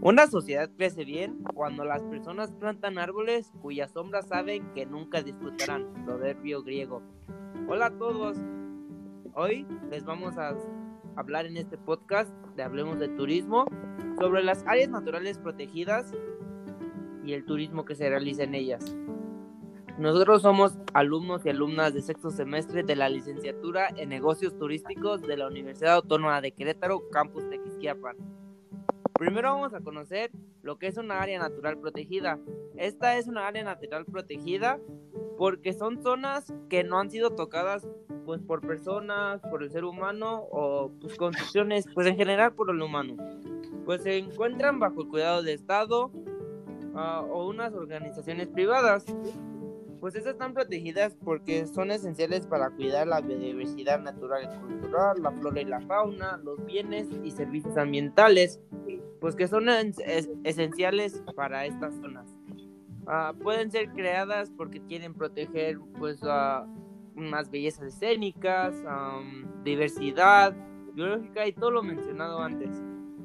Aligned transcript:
Una 0.00 0.26
sociedad 0.26 0.68
crece 0.76 1.04
bien 1.04 1.44
cuando 1.54 1.84
las 1.84 2.02
personas 2.02 2.50
plantan 2.50 2.98
árboles 2.98 3.52
cuya 3.62 3.86
sombra 3.86 4.22
saben 4.22 4.72
que 4.74 4.84
nunca 4.84 5.22
disfrutarán. 5.22 6.04
Proverbio 6.04 6.62
griego. 6.64 7.02
Hola 7.68 7.86
a 7.86 7.98
todos. 7.98 8.36
Hoy 9.34 9.64
les 9.90 10.04
vamos 10.04 10.36
a 10.38 10.56
hablar 11.14 11.46
en 11.46 11.56
este 11.56 11.78
podcast 11.78 12.30
de 12.56 12.64
Hablemos 12.64 12.98
de 12.98 13.08
Turismo 13.10 13.66
sobre 14.18 14.42
las 14.42 14.64
áreas 14.66 14.90
naturales 14.90 15.38
protegidas 15.38 16.12
y 17.24 17.32
el 17.32 17.44
turismo 17.44 17.84
que 17.84 17.94
se 17.94 18.08
realiza 18.08 18.44
en 18.44 18.54
ellas. 18.54 18.96
Nosotros 19.98 20.42
somos 20.42 20.76
alumnos 20.92 21.46
y 21.46 21.50
alumnas 21.50 21.94
de 21.94 22.02
sexto 22.02 22.30
semestre 22.30 22.82
de 22.82 22.96
la 22.96 23.08
licenciatura 23.08 23.88
en 23.96 24.08
negocios 24.08 24.58
turísticos 24.58 25.22
de 25.22 25.36
la 25.36 25.46
Universidad 25.46 25.94
Autónoma 25.94 26.40
de 26.40 26.50
Querétaro, 26.50 27.08
campus 27.10 27.48
de 27.48 27.62
Quisquiapan. 27.62 28.16
Primero 29.16 29.52
vamos 29.52 29.72
a 29.72 29.80
conocer 29.80 30.32
lo 30.62 30.78
que 30.78 30.88
es 30.88 30.96
una 30.96 31.20
área 31.20 31.38
natural 31.38 31.78
protegida. 31.78 32.40
Esta 32.76 33.16
es 33.16 33.28
una 33.28 33.46
área 33.46 33.62
natural 33.62 34.04
protegida 34.04 34.80
porque 35.38 35.72
son 35.72 36.02
zonas 36.02 36.52
que 36.68 36.82
no 36.82 36.98
han 36.98 37.10
sido 37.10 37.30
tocadas 37.30 37.86
pues 38.26 38.40
por 38.42 38.62
personas, 38.62 39.40
por 39.42 39.62
el 39.62 39.70
ser 39.70 39.84
humano 39.84 40.44
o 40.50 40.90
pues 41.00 41.16
construcciones, 41.16 41.86
pues 41.94 42.08
en 42.08 42.16
general 42.16 42.54
por 42.54 42.70
el 42.70 42.82
humano. 42.82 43.16
Pues 43.84 44.02
se 44.02 44.18
encuentran 44.18 44.80
bajo 44.80 45.02
el 45.02 45.08
cuidado 45.08 45.42
del 45.44 45.54
Estado 45.54 46.10
uh, 46.94 47.30
o 47.30 47.48
unas 47.48 47.74
organizaciones 47.74 48.48
privadas. 48.48 49.04
Pues 50.00 50.14
estas 50.16 50.34
están 50.34 50.52
protegidas 50.52 51.16
porque 51.24 51.66
son 51.66 51.90
esenciales 51.90 52.46
para 52.46 52.68
cuidar 52.70 53.06
la 53.06 53.22
biodiversidad 53.22 54.00
natural 54.00 54.42
y 54.44 54.60
cultural, 54.60 55.22
la 55.22 55.32
flora 55.32 55.60
y 55.62 55.64
la 55.64 55.80
fauna, 55.80 56.36
los 56.44 56.62
bienes 56.66 57.08
y 57.22 57.30
servicios 57.30 57.78
ambientales, 57.78 58.60
pues 59.20 59.34
que 59.34 59.48
son 59.48 59.66
esenciales 60.44 61.22
para 61.34 61.64
estas 61.64 61.94
zonas. 61.94 62.36
Uh, 63.06 63.36
pueden 63.38 63.70
ser 63.70 63.90
creadas 63.92 64.50
porque 64.50 64.80
quieren 64.82 65.14
proteger 65.14 65.78
pues 65.98 66.22
uh, 66.22 66.66
unas 67.16 67.50
bellezas 67.50 67.94
escénicas, 67.94 68.74
um, 68.84 69.62
diversidad 69.62 70.54
biológica 70.94 71.46
y 71.46 71.52
todo 71.52 71.70
lo 71.70 71.82
mencionado 71.82 72.40
antes. 72.40 72.70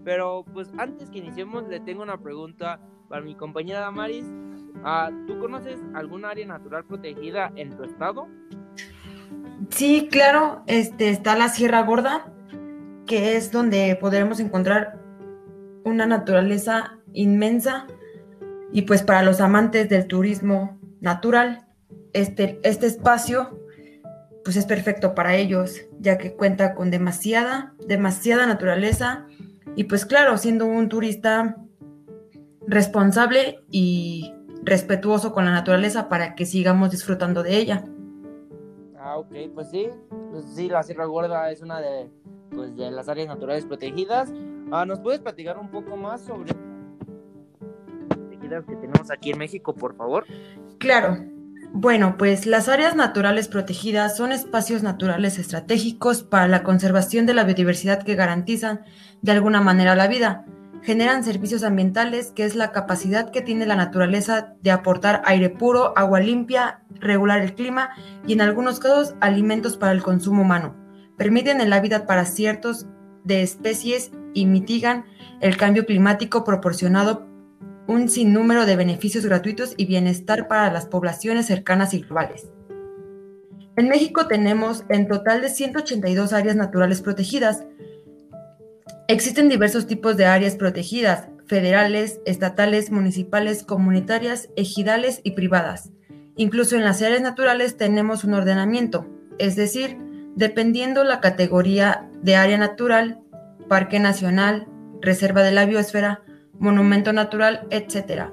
Pero 0.04 0.46
pues 0.54 0.72
antes 0.78 1.10
que 1.10 1.20
iniciemos 1.20 1.68
le 1.68 1.80
tengo 1.80 2.04
una 2.04 2.18
pregunta 2.18 2.80
para 3.10 3.22
mi 3.22 3.36
compañera 3.36 3.82
Damaris. 3.82 4.26
Uh, 4.26 5.28
¿Tú 5.28 5.40
conoces 5.40 5.78
alguna 5.94 6.30
área 6.30 6.46
natural 6.46 6.86
protegida 6.86 7.52
en 7.56 7.76
tu 7.76 7.84
estado? 7.84 8.28
Sí, 9.70 10.08
claro, 10.10 10.64
este, 10.68 11.10
está 11.10 11.36
la 11.36 11.50
Sierra 11.50 11.82
Gorda, 11.84 12.32
que 13.06 13.36
es 13.36 13.52
donde 13.52 13.98
podremos 14.00 14.40
encontrar 14.40 15.00
una 15.84 16.06
naturaleza 16.06 16.98
inmensa 17.14 17.88
y 18.72 18.84
pues 18.84 19.04
para 19.04 19.24
los 19.24 19.42
amantes 19.42 19.90
del 19.90 20.08
turismo 20.08 20.80
natural, 21.02 21.66
este, 22.14 22.60
este 22.64 22.86
espacio 22.86 23.60
pues 24.44 24.56
es 24.56 24.66
perfecto 24.66 25.14
para 25.14 25.36
ellos, 25.36 25.82
ya 26.00 26.18
que 26.18 26.34
cuenta 26.34 26.74
con 26.74 26.90
demasiada, 26.90 27.74
demasiada 27.86 28.48
naturaleza 28.48 29.26
y 29.76 29.86
pues 29.86 30.06
claro, 30.06 30.38
siendo 30.38 30.66
un 30.66 30.88
turista 30.90 31.58
responsable 32.70 33.60
y 33.70 34.34
respetuoso 34.64 35.34
con 35.34 35.46
la 35.46 35.52
naturaleza 35.52 36.10
para 36.10 36.36
que 36.36 36.46
sigamos 36.46 36.92
disfrutando 36.92 37.44
de 37.44 37.58
ella. 37.58 37.84
Ah, 38.98 39.18
ok, 39.18 39.34
pues 39.54 39.70
sí, 39.70 39.90
pues 40.32 40.46
sí, 40.54 40.70
la 40.70 40.84
Sierra 40.84 41.06
Gorda 41.06 41.52
es 41.52 41.62
una 41.62 41.80
de, 41.80 42.10
pues, 42.52 42.76
de 42.76 42.92
las 42.92 43.10
áreas 43.10 43.28
naturales 43.28 43.66
protegidas 43.66 44.32
Ah, 44.72 44.86
¿Nos 44.86 45.00
puedes 45.00 45.20
platicar 45.20 45.58
un 45.58 45.70
poco 45.70 45.98
más 45.98 46.22
sobre 46.22 46.52
las 48.50 48.66
que 48.66 48.76
tenemos 48.76 49.12
aquí 49.12 49.32
en 49.32 49.38
México, 49.38 49.74
por 49.74 49.96
favor? 49.96 50.26
Claro. 50.78 51.18
Bueno, 51.72 52.16
pues 52.18 52.48
las 52.48 52.68
áreas 52.68 52.96
naturales 52.96 53.48
protegidas 53.48 54.18
son 54.18 54.32
espacios 54.32 54.82
naturales 54.82 55.38
estratégicos 55.38 56.24
para 56.24 56.48
la 56.48 56.64
conservación 56.64 57.28
de 57.28 57.36
la 57.36 57.44
biodiversidad 57.44 58.04
que 58.04 58.16
garantizan 58.16 58.82
de 59.22 59.32
alguna 59.32 59.62
manera 59.62 59.96
la 59.96 60.08
vida. 60.08 60.46
Generan 60.82 61.24
servicios 61.24 61.64
ambientales, 61.64 62.32
que 62.32 62.46
es 62.46 62.56
la 62.56 62.72
capacidad 62.72 63.32
que 63.32 63.42
tiene 63.42 63.66
la 63.66 63.76
naturaleza 63.76 64.56
de 64.62 64.72
aportar 64.72 65.22
aire 65.26 65.50
puro, 65.50 65.98
agua 65.98 66.20
limpia, 66.20 66.82
regular 67.00 67.42
el 67.42 67.56
clima 67.56 67.90
y 68.26 68.34
en 68.34 68.42
algunos 68.42 68.80
casos 68.80 69.16
alimentos 69.20 69.78
para 69.78 69.92
el 69.92 70.02
consumo 70.02 70.44
humano. 70.44 70.76
Permiten 71.18 71.62
el 71.62 71.74
hábitat 71.74 72.06
para 72.06 72.26
ciertos 72.26 72.88
de 73.24 73.44
especies 73.44 74.12
y 74.34 74.46
mitigan 74.46 75.06
el 75.42 75.58
cambio 75.58 75.86
climático 75.86 76.44
proporcionado 76.44 77.28
un 77.88 78.08
sinnúmero 78.08 78.66
de 78.66 78.76
beneficios 78.76 79.26
gratuitos 79.26 79.74
y 79.76 79.86
bienestar 79.86 80.48
para 80.48 80.72
las 80.72 80.86
poblaciones 80.86 81.48
cercanas 81.48 81.94
y 81.94 82.02
globales. 82.02 82.48
En 83.76 83.88
México 83.88 84.28
tenemos 84.28 84.84
en 84.90 85.08
total 85.08 85.42
de 85.42 85.50
182 85.50 86.34
áreas 86.34 86.56
naturales 86.56 87.02
protegidas. 87.02 87.64
Existen 89.08 89.50
diversos 89.50 89.88
tipos 89.88 90.18
de 90.18 90.26
áreas 90.26 90.56
protegidas, 90.56 91.28
federales, 91.48 92.22
estatales, 92.26 92.92
municipales, 92.92 93.64
comunitarias, 93.64 94.50
ejidales 94.56 95.22
y 95.24 95.32
privadas. 95.32 95.92
Incluso 96.36 96.76
en 96.76 96.84
las 96.84 97.02
áreas 97.02 97.22
naturales 97.22 97.76
tenemos 97.76 98.24
un 98.24 98.36
ordenamiento, 98.36 99.08
es 99.40 99.56
decir, 99.56 99.98
dependiendo 100.36 101.04
la 101.04 101.20
categoría 101.20 102.08
de 102.22 102.36
área 102.36 102.58
natural, 102.58 103.20
parque 103.68 104.00
nacional, 104.00 104.68
reserva 105.02 105.42
de 105.42 105.52
la 105.52 105.66
biosfera, 105.66 106.22
monumento 106.60 107.14
natural, 107.14 107.68
etc. 107.72 108.30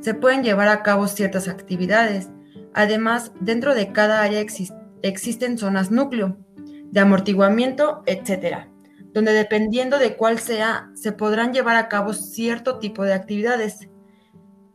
Se 0.00 0.14
pueden 0.14 0.42
llevar 0.42 0.68
a 0.68 0.82
cabo 0.82 1.08
ciertas 1.08 1.48
actividades. 1.48 2.28
Además, 2.74 3.32
dentro 3.40 3.74
de 3.74 3.92
cada 3.92 4.22
área 4.22 4.44
existen 5.02 5.58
zonas 5.58 5.90
núcleo, 5.90 6.36
de 6.90 7.00
amortiguamiento, 7.00 8.02
etc., 8.06 8.68
donde 9.14 9.32
dependiendo 9.32 9.98
de 9.98 10.16
cuál 10.16 10.38
sea, 10.38 10.90
se 10.94 11.12
podrán 11.12 11.52
llevar 11.52 11.76
a 11.76 11.88
cabo 11.88 12.12
cierto 12.12 12.78
tipo 12.78 13.04
de 13.04 13.14
actividades. 13.14 13.88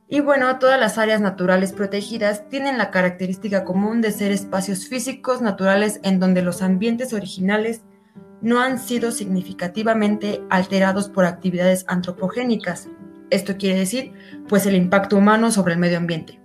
Y 0.07 0.19
bueno, 0.19 0.59
todas 0.59 0.79
las 0.79 0.97
áreas 0.97 1.21
naturales 1.21 1.71
protegidas 1.71 2.47
tienen 2.49 2.77
la 2.77 2.91
característica 2.91 3.63
común 3.63 4.01
de 4.01 4.11
ser 4.11 4.31
espacios 4.31 4.87
físicos 4.87 5.41
naturales 5.41 5.99
en 6.03 6.19
donde 6.19 6.41
los 6.41 6.61
ambientes 6.61 7.13
originales 7.13 7.81
no 8.41 8.61
han 8.61 8.77
sido 8.77 9.11
significativamente 9.11 10.43
alterados 10.49 11.09
por 11.09 11.25
actividades 11.25 11.85
antropogénicas. 11.87 12.89
Esto 13.29 13.57
quiere 13.57 13.79
decir, 13.79 14.13
pues 14.49 14.65
el 14.65 14.75
impacto 14.75 15.17
humano 15.17 15.49
sobre 15.49 15.73
el 15.73 15.79
medio 15.79 15.97
ambiente. 15.97 16.39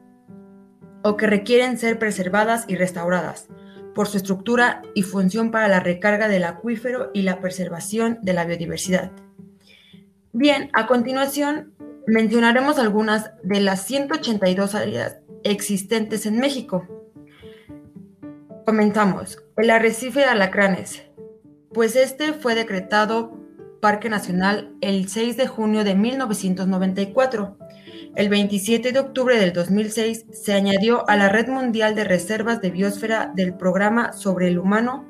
O 1.03 1.17
que 1.17 1.27
requieren 1.27 1.77
ser 1.77 1.99
preservadas 1.99 2.65
y 2.69 2.77
restauradas 2.77 3.49
por 3.99 4.07
su 4.07 4.17
estructura 4.17 4.81
y 4.95 5.03
función 5.03 5.51
para 5.51 5.67
la 5.67 5.81
recarga 5.81 6.29
del 6.29 6.45
acuífero 6.45 7.11
y 7.15 7.23
la 7.23 7.41
preservación 7.41 8.21
de 8.23 8.33
la 8.33 8.45
biodiversidad. 8.45 9.11
Bien, 10.33 10.71
a 10.73 10.87
continuación 10.87 11.75
mencionaremos 12.07 12.79
algunas 12.79 13.33
de 13.43 13.59
las 13.59 13.85
182 13.87 14.77
áreas 14.77 15.17
existentes 15.43 16.27
en 16.27 16.39
México. 16.39 16.87
Comenzamos. 18.65 19.43
El 19.57 19.69
arrecife 19.69 20.21
de 20.21 20.27
alacranes, 20.27 21.03
pues 21.73 21.97
este 21.97 22.35
fue 22.35 22.55
decretado 22.55 23.37
Parque 23.81 24.09
Nacional 24.09 24.77
el 24.81 25.09
6 25.09 25.37
de 25.37 25.49
junio 25.49 25.83
de 25.83 25.97
1994. 25.97 27.59
El 28.15 28.29
27 28.29 28.93
de 28.93 28.99
octubre 28.99 29.39
del 29.39 29.53
2006 29.53 30.27
se 30.33 30.53
añadió 30.53 31.09
a 31.09 31.17
la 31.17 31.29
Red 31.29 31.49
Mundial 31.49 31.95
de 31.95 32.05
Reservas 32.05 32.61
de 32.61 32.71
Biosfera 32.71 33.33
del 33.35 33.55
Programa 33.55 34.13
sobre 34.13 34.49
el 34.49 34.59
Humano 34.59 35.07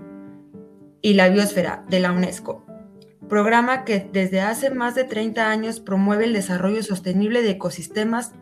y 1.00 1.14
la 1.14 1.28
Biosfera 1.28 1.84
de 1.88 2.00
la 2.00 2.12
UNESCO, 2.12 2.64
programa 3.28 3.84
que 3.84 4.08
desde 4.12 4.40
hace 4.40 4.70
más 4.70 4.94
de 4.94 5.04
30 5.04 5.50
años 5.50 5.80
promueve 5.80 6.24
el 6.24 6.32
desarrollo 6.32 6.82
sostenible 6.82 7.42
de 7.42 7.50
ecosistemas 7.50 8.32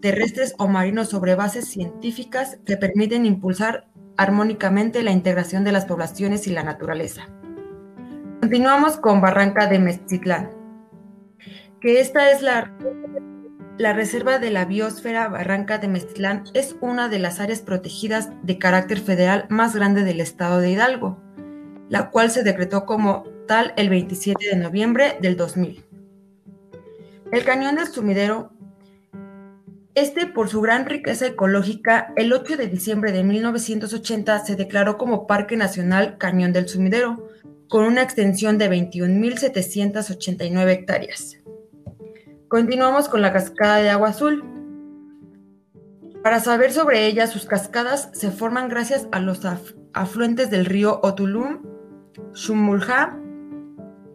terrestres 0.00 0.54
o 0.58 0.68
marinos 0.68 1.08
sobre 1.08 1.34
bases 1.34 1.68
científicas 1.68 2.58
que 2.64 2.76
permiten 2.76 3.26
impulsar 3.26 3.88
armónicamente 4.16 5.02
la 5.02 5.12
integración 5.12 5.64
de 5.64 5.72
las 5.72 5.86
poblaciones 5.86 6.46
y 6.46 6.50
la 6.50 6.62
naturaleza. 6.62 7.28
Continuamos 8.40 8.96
con 8.96 9.20
Barranca 9.20 9.66
de 9.66 9.78
Mezquitlán, 9.78 10.50
que 11.80 12.00
esta 12.00 12.30
es 12.30 12.42
la, 12.42 12.76
la 13.78 13.92
Reserva 13.92 14.38
de 14.40 14.50
la 14.50 14.64
Biosfera 14.64 15.28
Barranca 15.28 15.78
de 15.78 15.86
Mezquitlán, 15.86 16.42
es 16.52 16.74
una 16.80 17.08
de 17.08 17.20
las 17.20 17.38
áreas 17.38 17.60
protegidas 17.60 18.28
de 18.42 18.58
carácter 18.58 18.98
federal 18.98 19.46
más 19.50 19.76
grande 19.76 20.02
del 20.02 20.20
estado 20.20 20.58
de 20.58 20.72
Hidalgo, 20.72 21.22
la 21.88 22.10
cual 22.10 22.32
se 22.32 22.42
decretó 22.42 22.84
como 22.86 23.22
tal 23.46 23.72
el 23.76 23.88
27 23.88 24.48
de 24.50 24.56
noviembre 24.56 25.16
del 25.20 25.36
2000. 25.36 25.84
El 27.30 27.44
cañón 27.44 27.76
del 27.76 27.86
sumidero 27.86 28.50
Este, 29.94 30.26
por 30.26 30.48
su 30.48 30.60
gran 30.60 30.86
riqueza 30.86 31.26
ecológica, 31.26 32.12
el 32.16 32.32
8 32.32 32.56
de 32.56 32.66
diciembre 32.66 33.12
de 33.12 33.22
1980 33.22 34.44
se 34.44 34.56
declaró 34.56 34.98
como 34.98 35.26
Parque 35.26 35.56
Nacional 35.56 36.18
Cañón 36.18 36.52
del 36.52 36.68
Sumidero, 36.68 37.28
con 37.68 37.84
una 37.84 38.02
extensión 38.02 38.58
de 38.58 38.70
21.789 38.70 40.68
hectáreas. 40.70 41.38
Continuamos 42.48 43.10
con 43.10 43.20
la 43.20 43.30
cascada 43.30 43.76
de 43.76 43.90
agua 43.90 44.08
azul. 44.08 44.42
Para 46.22 46.40
saber 46.40 46.72
sobre 46.72 47.06
ella, 47.06 47.26
sus 47.26 47.44
cascadas 47.44 48.08
se 48.14 48.30
forman 48.30 48.70
gracias 48.70 49.06
a 49.12 49.20
los 49.20 49.40
afluentes 49.92 50.50
del 50.50 50.64
río 50.64 50.98
Otulum, 51.02 51.62
Shumulja 52.32 53.18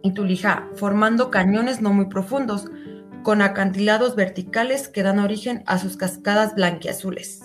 y 0.02 0.14
Tulijá, 0.14 0.68
formando 0.74 1.30
cañones 1.30 1.80
no 1.80 1.92
muy 1.92 2.06
profundos, 2.06 2.68
con 3.22 3.40
acantilados 3.40 4.16
verticales 4.16 4.88
que 4.88 5.04
dan 5.04 5.20
origen 5.20 5.62
a 5.66 5.78
sus 5.78 5.96
cascadas 5.96 6.56
blanquiazules. 6.56 7.42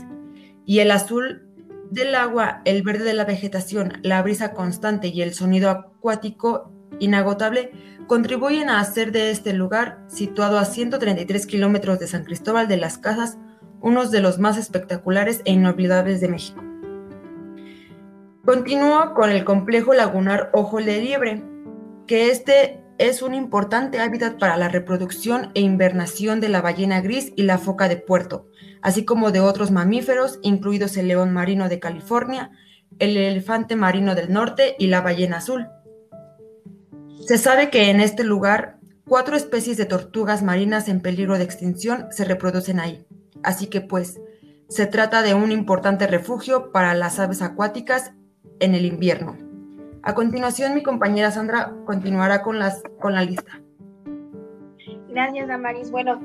Y 0.66 0.80
el 0.80 0.90
azul 0.90 1.48
del 1.92 2.16
agua, 2.16 2.64
el 2.66 2.82
verde 2.82 3.04
de 3.04 3.14
la 3.14 3.26
vegetación, 3.26 3.94
la 4.02 4.24
brisa 4.24 4.54
constante 4.54 5.10
y 5.10 5.22
el 5.22 5.36
sonido 5.36 5.70
acuático 5.70 6.72
inagotable 7.00 7.72
contribuyen 8.08 8.70
a 8.70 8.80
hacer 8.80 9.12
de 9.12 9.32
este 9.32 9.54
lugar, 9.54 10.00
situado 10.08 10.58
a 10.58 10.66
133 10.66 11.46
kilómetros 11.46 12.00
de 12.00 12.08
San 12.08 12.24
Cristóbal 12.24 12.68
de 12.68 12.78
las 12.78 12.98
Casas, 12.98 13.38
uno 13.82 14.06
de 14.08 14.20
los 14.20 14.40
más 14.40 14.58
espectaculares 14.58 15.42
e 15.46 15.52
inolvidables 15.52 16.20
de 16.20 16.28
México. 16.28 16.64
Continúo 18.46 19.14
con 19.14 19.30
el 19.30 19.46
complejo 19.46 19.94
lagunar 19.94 20.50
Ojo 20.54 20.78
de 20.78 21.02
Liebre, 21.02 21.44
que 22.08 22.32
este 22.32 22.84
es 22.98 23.22
un 23.22 23.34
importante 23.34 24.00
hábitat 24.00 24.40
para 24.40 24.58
la 24.58 24.68
reproducción 24.68 25.52
e 25.54 25.62
invernación 25.62 26.42
de 26.42 26.50
la 26.50 26.62
ballena 26.62 27.00
gris 27.00 27.32
y 27.36 27.44
la 27.44 27.58
foca 27.58 27.88
de 27.88 27.98
puerto, 27.98 28.48
así 28.82 29.06
como 29.06 29.32
de 29.32 29.40
otros 29.40 29.72
mamíferos, 29.72 30.40
incluidos 30.42 30.98
el 30.98 31.08
león 31.08 31.32
marino 31.32 31.70
de 31.70 31.80
California, 31.80 32.52
el 32.98 33.16
elefante 33.16 33.76
marino 33.76 34.16
del 34.16 34.34
norte 34.34 34.76
y 34.80 34.88
la 34.88 35.02
ballena 35.02 35.38
azul. 35.38 35.68
Se 37.26 37.38
sabe 37.38 37.70
que 37.70 37.90
en 37.90 38.00
este 38.00 38.24
lugar 38.24 38.78
cuatro 39.08 39.36
especies 39.36 39.78
de 39.78 39.86
tortugas 39.86 40.44
marinas 40.44 40.88
en 40.88 41.02
peligro 41.02 41.38
de 41.38 41.44
extinción 41.44 42.08
se 42.12 42.26
reproducen 42.26 42.80
ahí. 42.80 43.06
Así 43.44 43.68
que 43.68 43.82
pues, 43.82 44.20
se 44.68 44.86
trata 44.86 45.22
de 45.22 45.34
un 45.34 45.52
importante 45.52 46.08
refugio 46.08 46.72
para 46.72 46.94
las 46.94 47.20
aves 47.20 47.42
acuáticas 47.42 48.14
en 48.60 48.76
el 48.76 48.86
invierno. 48.86 49.38
A 50.04 50.14
continuación, 50.14 50.74
mi 50.76 50.84
compañera 50.84 51.32
Sandra 51.32 51.74
continuará 51.86 52.42
con, 52.42 52.60
las, 52.60 52.82
con 53.00 53.14
la 53.14 53.24
lista. 53.24 53.62
Gracias, 55.10 55.48
Damaris. 55.48 55.92
Bueno, 55.92 56.22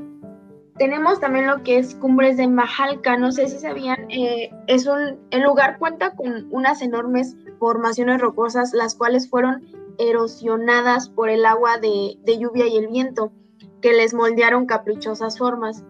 tenemos 0.78 1.20
también 1.20 1.46
lo 1.46 1.62
que 1.62 1.78
es 1.78 1.94
Cumbres 1.94 2.36
de 2.36 2.46
Majalca. 2.46 3.16
No 3.16 3.32
sé 3.32 3.48
si 3.48 3.58
sabían, 3.58 4.10
eh, 4.10 4.50
es 4.66 4.86
un, 4.86 5.18
el 5.30 5.42
lugar 5.42 5.78
cuenta 5.78 6.14
con 6.14 6.46
unas 6.50 6.82
enormes 6.82 7.36
formaciones 7.58 8.20
rocosas, 8.20 8.72
las 8.72 8.94
cuales 8.94 9.28
fueron 9.28 9.64
erosionadas 9.98 11.08
por 11.08 11.28
el 11.28 11.46
agua 11.46 11.78
de, 11.78 12.18
de 12.24 12.38
lluvia 12.38 12.66
y 12.66 12.76
el 12.76 12.88
viento, 12.88 13.32
que 13.80 13.92
les 13.92 14.14
moldearon 14.14 14.66
caprichosas 14.66 15.38
formas. 15.38 15.84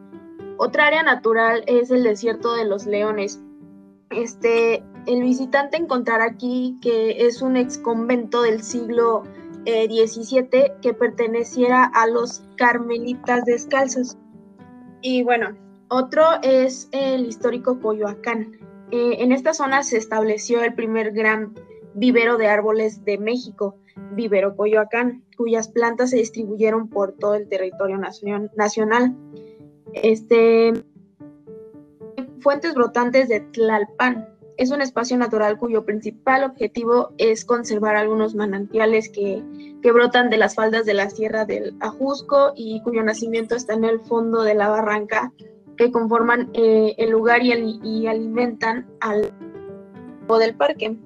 Otra 0.56 0.86
área 0.86 1.02
natural 1.02 1.64
es 1.66 1.90
el 1.90 2.02
desierto 2.02 2.54
de 2.54 2.64
los 2.64 2.86
leones. 2.86 3.40
Este, 4.10 4.84
el 5.06 5.22
visitante 5.22 5.76
encontrará 5.76 6.24
aquí 6.24 6.76
que 6.80 7.26
es 7.26 7.42
un 7.42 7.56
ex 7.56 7.78
convento 7.78 8.42
del 8.42 8.62
siglo 8.62 9.24
XVII 9.64 10.48
eh, 10.52 10.72
que 10.80 10.94
perteneciera 10.94 11.84
a 11.84 12.06
los 12.06 12.42
carmelitas 12.56 13.44
descalzos. 13.44 14.16
Y 15.00 15.22
bueno, 15.22 15.56
otro 15.88 16.24
es 16.42 16.88
el 16.92 17.26
histórico 17.26 17.80
Coyoacán. 17.80 18.52
Eh, 18.90 19.16
en 19.18 19.32
esta 19.32 19.54
zona 19.54 19.82
se 19.82 19.96
estableció 19.96 20.62
el 20.62 20.74
primer 20.74 21.12
gran 21.12 21.54
vivero 21.94 22.36
de 22.36 22.48
árboles 22.48 23.04
de 23.04 23.18
México, 23.18 23.76
Vivero 24.12 24.56
Coyoacán, 24.56 25.24
cuyas 25.36 25.68
plantas 25.68 26.10
se 26.10 26.16
distribuyeron 26.16 26.88
por 26.88 27.12
todo 27.12 27.34
el 27.34 27.48
territorio 27.48 27.98
nacional. 27.98 29.16
Este, 29.92 30.72
fuentes 32.40 32.74
brotantes 32.74 33.28
de 33.28 33.40
Tlalpan, 33.40 34.28
es 34.56 34.70
un 34.70 34.80
espacio 34.80 35.16
natural 35.16 35.58
cuyo 35.58 35.84
principal 35.84 36.44
objetivo 36.44 37.12
es 37.18 37.44
conservar 37.44 37.96
algunos 37.96 38.34
manantiales 38.34 39.08
que, 39.08 39.42
brotan 39.82 40.30
de 40.30 40.38
las 40.38 40.54
faldas 40.54 40.86
de 40.86 40.94
la 40.94 41.10
Sierra 41.10 41.44
del 41.44 41.76
Ajusco 41.80 42.52
y 42.56 42.80
cuyo 42.82 43.02
nacimiento 43.02 43.54
está 43.54 43.74
en 43.74 43.84
el 43.84 44.00
fondo 44.00 44.42
de 44.42 44.54
la 44.54 44.68
barranca 44.68 45.30
que 45.76 45.90
conforman 45.90 46.50
eh, 46.54 46.94
el 46.96 47.10
lugar 47.10 47.42
y, 47.42 48.06
alimentan 48.06 48.86
al 49.00 49.32
del 50.40 50.56
parque. 50.56 50.96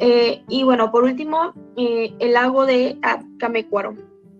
Eh, 0.00 0.44
y 0.48 0.62
bueno, 0.64 0.90
por 0.90 1.04
último, 1.04 1.52
eh, 1.76 2.14
el 2.18 2.32
lago 2.32 2.66
de 2.66 2.98
Acamecuaro. 3.02 3.94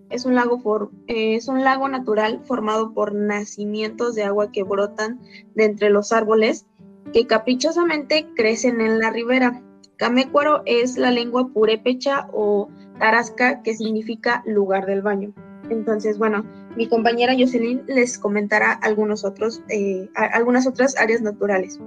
Es 0.08 0.24
un, 0.24 0.36
lago 0.36 0.60
for, 0.60 0.90
es 1.08 1.48
un 1.48 1.64
lago 1.64 1.88
natural 1.88 2.40
formado 2.44 2.94
por 2.94 3.12
nacimientos 3.12 4.14
de 4.14 4.22
agua 4.22 4.52
que 4.52 4.62
brotan 4.62 5.20
de 5.56 5.64
entre 5.64 5.90
los 5.90 6.12
árboles 6.12 6.64
que 7.12 7.26
caprichosamente 7.26 8.28
crecen 8.36 8.80
en 8.80 9.00
la 9.00 9.10
ribera. 9.10 9.62
Camécuaro 9.96 10.62
es 10.64 10.96
la 10.96 11.10
lengua 11.10 11.48
purépecha 11.48 12.28
o 12.32 12.68
tarasca 12.98 13.62
que 13.62 13.74
significa 13.74 14.42
lugar 14.46 14.86
del 14.86 15.02
baño. 15.02 15.32
Entonces, 15.70 16.18
bueno, 16.18 16.44
mi 16.76 16.88
compañera 16.88 17.34
Jocelyn 17.36 17.82
les 17.86 18.18
comentará 18.18 18.72
algunos 18.72 19.24
otros, 19.24 19.62
eh, 19.68 20.08
algunas 20.14 20.66
otras 20.66 20.96
áreas 20.96 21.22
naturales. 21.22 21.80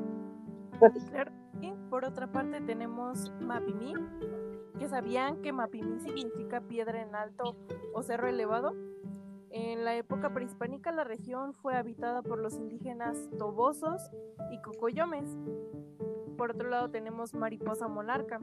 Por 1.99 2.07
otra 2.07 2.31
parte 2.31 2.61
tenemos 2.61 3.29
Mapimí, 3.41 3.93
que 4.79 4.87
sabían 4.87 5.41
que 5.41 5.51
Mapimí 5.51 5.99
significa 5.99 6.61
piedra 6.61 7.01
en 7.01 7.13
alto 7.13 7.57
o 7.93 8.01
cerro 8.03 8.29
elevado. 8.29 8.73
En 9.51 9.83
la 9.83 9.95
época 9.95 10.31
prehispánica 10.33 10.91
la 10.91 11.03
región 11.03 11.53
fue 11.53 11.75
habitada 11.75 12.21
por 12.21 12.37
los 12.39 12.55
indígenas 12.55 13.29
tobosos 13.37 14.11
y 14.51 14.61
cocoyomes. 14.61 15.37
Por 16.37 16.51
otro 16.51 16.69
lado 16.69 16.89
tenemos 16.91 17.33
mariposa 17.33 17.87
monarca, 17.87 18.39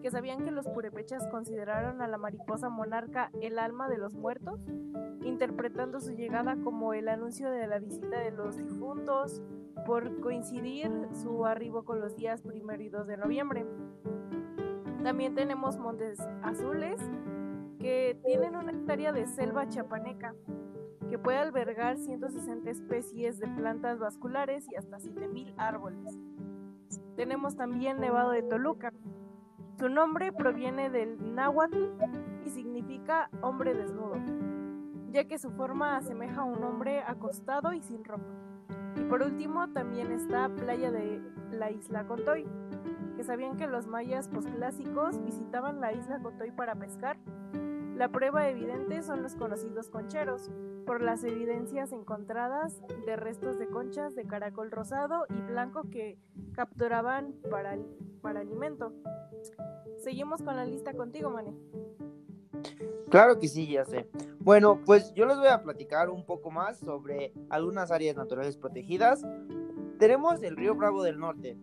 que 0.00 0.10
sabían 0.10 0.44
que 0.44 0.50
los 0.50 0.66
purepechas 0.66 1.26
consideraron 1.28 2.00
a 2.00 2.08
la 2.08 2.16
mariposa 2.16 2.70
monarca 2.70 3.30
el 3.40 3.58
alma 3.58 3.88
de 3.88 3.98
los 3.98 4.14
muertos, 4.14 4.60
interpretando 5.24 6.00
su 6.00 6.12
llegada 6.12 6.56
como 6.64 6.94
el 6.94 7.08
anuncio 7.08 7.50
de 7.50 7.66
la 7.66 7.78
visita 7.78 8.20
de 8.20 8.30
los 8.30 8.56
difuntos 8.56 9.42
por 9.84 10.20
coincidir 10.20 10.90
su 11.12 11.44
arribo 11.44 11.84
con 11.84 12.00
los 12.00 12.16
días 12.16 12.42
primero 12.42 12.82
y 12.82 12.88
2 12.88 13.06
de 13.06 13.16
noviembre. 13.16 13.66
También 15.02 15.34
tenemos 15.34 15.78
montes 15.78 16.18
azules, 16.42 17.00
que 17.80 18.20
tienen 18.26 18.56
una 18.56 18.72
hectárea 18.72 19.10
de 19.10 19.26
selva 19.26 19.66
chapaneca 19.66 20.34
que 21.08 21.18
puede 21.18 21.38
albergar 21.38 21.96
160 21.96 22.70
especies 22.70 23.38
de 23.38 23.48
plantas 23.48 23.98
vasculares 23.98 24.66
y 24.70 24.76
hasta 24.76 25.00
7000 25.00 25.54
árboles. 25.56 26.18
Tenemos 27.16 27.56
también 27.56 27.98
Nevado 27.98 28.32
de 28.32 28.42
Toluca. 28.42 28.92
Su 29.78 29.88
nombre 29.88 30.30
proviene 30.30 30.90
del 30.90 31.34
náhuatl 31.34 31.88
y 32.44 32.50
significa 32.50 33.30
hombre 33.40 33.74
desnudo, 33.74 34.16
ya 35.10 35.24
que 35.24 35.38
su 35.38 35.50
forma 35.50 35.96
asemeja 35.96 36.42
a 36.42 36.44
un 36.44 36.62
hombre 36.62 37.02
acostado 37.02 37.72
y 37.72 37.80
sin 37.80 38.04
ropa. 38.04 38.28
Y 38.96 39.04
por 39.04 39.22
último 39.22 39.70
también 39.70 40.12
está 40.12 40.50
Playa 40.50 40.90
de 40.90 41.22
la 41.50 41.70
Isla 41.70 42.06
Contoy, 42.06 42.46
que 43.16 43.24
sabían 43.24 43.56
que 43.56 43.66
los 43.66 43.86
mayas 43.86 44.28
posclásicos 44.28 45.22
visitaban 45.24 45.80
la 45.80 45.92
isla 45.92 46.20
Contoy 46.20 46.50
para 46.50 46.74
pescar 46.74 47.16
la 48.00 48.08
prueba 48.08 48.48
evidente 48.48 49.02
son 49.02 49.22
los 49.22 49.34
conocidos 49.34 49.90
concheros, 49.90 50.50
por 50.86 51.02
las 51.02 51.22
evidencias 51.22 51.92
encontradas 51.92 52.80
de 53.04 53.14
restos 53.14 53.58
de 53.58 53.68
conchas 53.68 54.14
de 54.14 54.24
caracol 54.24 54.70
rosado 54.70 55.26
y 55.28 55.38
blanco 55.42 55.82
que 55.90 56.16
capturaban 56.54 57.34
para, 57.50 57.76
para 58.22 58.40
alimento. 58.40 58.94
Seguimos 59.98 60.40
con 60.40 60.56
la 60.56 60.64
lista 60.64 60.94
contigo, 60.94 61.28
Mane. 61.28 61.54
Claro 63.10 63.38
que 63.38 63.48
sí, 63.48 63.70
ya 63.70 63.84
sé. 63.84 64.08
Bueno, 64.38 64.80
pues 64.86 65.12
yo 65.12 65.26
les 65.26 65.36
voy 65.36 65.48
a 65.48 65.62
platicar 65.62 66.08
un 66.08 66.24
poco 66.24 66.50
más 66.50 66.78
sobre 66.78 67.34
algunas 67.50 67.90
áreas 67.90 68.16
naturales 68.16 68.56
protegidas. 68.56 69.26
Tenemos 69.98 70.42
el 70.42 70.56
río 70.56 70.74
Bravo 70.74 71.02
del 71.02 71.18
Norte. 71.18 71.58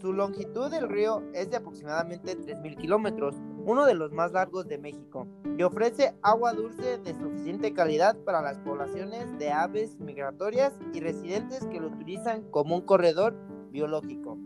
Su 0.00 0.14
longitud 0.14 0.70
del 0.70 0.88
río 0.88 1.22
es 1.34 1.50
de 1.50 1.58
aproximadamente 1.58 2.34
3.000 2.34 2.76
kilómetros, 2.78 3.36
uno 3.64 3.86
de 3.86 3.94
los 3.94 4.12
más 4.12 4.32
largos 4.32 4.66
de 4.66 4.78
México 4.78 5.26
y 5.56 5.62
ofrece 5.62 6.14
agua 6.22 6.52
dulce 6.52 6.98
de 6.98 7.14
suficiente 7.14 7.72
calidad 7.72 8.16
para 8.24 8.42
las 8.42 8.58
poblaciones 8.58 9.38
de 9.38 9.50
aves 9.50 9.98
migratorias 10.00 10.72
y 10.92 11.00
residentes 11.00 11.64
que 11.66 11.80
lo 11.80 11.88
utilizan 11.88 12.42
como 12.50 12.76
un 12.76 12.82
corredor 12.82 13.34
biológico. 13.70 14.36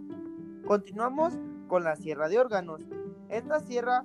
Continuamos 0.67 1.35
con 1.69 1.85
la 1.85 1.97
Sierra 1.97 2.29
de 2.29 2.39
Órganos. 2.39 2.83
Esta 3.29 3.61
sierra 3.61 4.05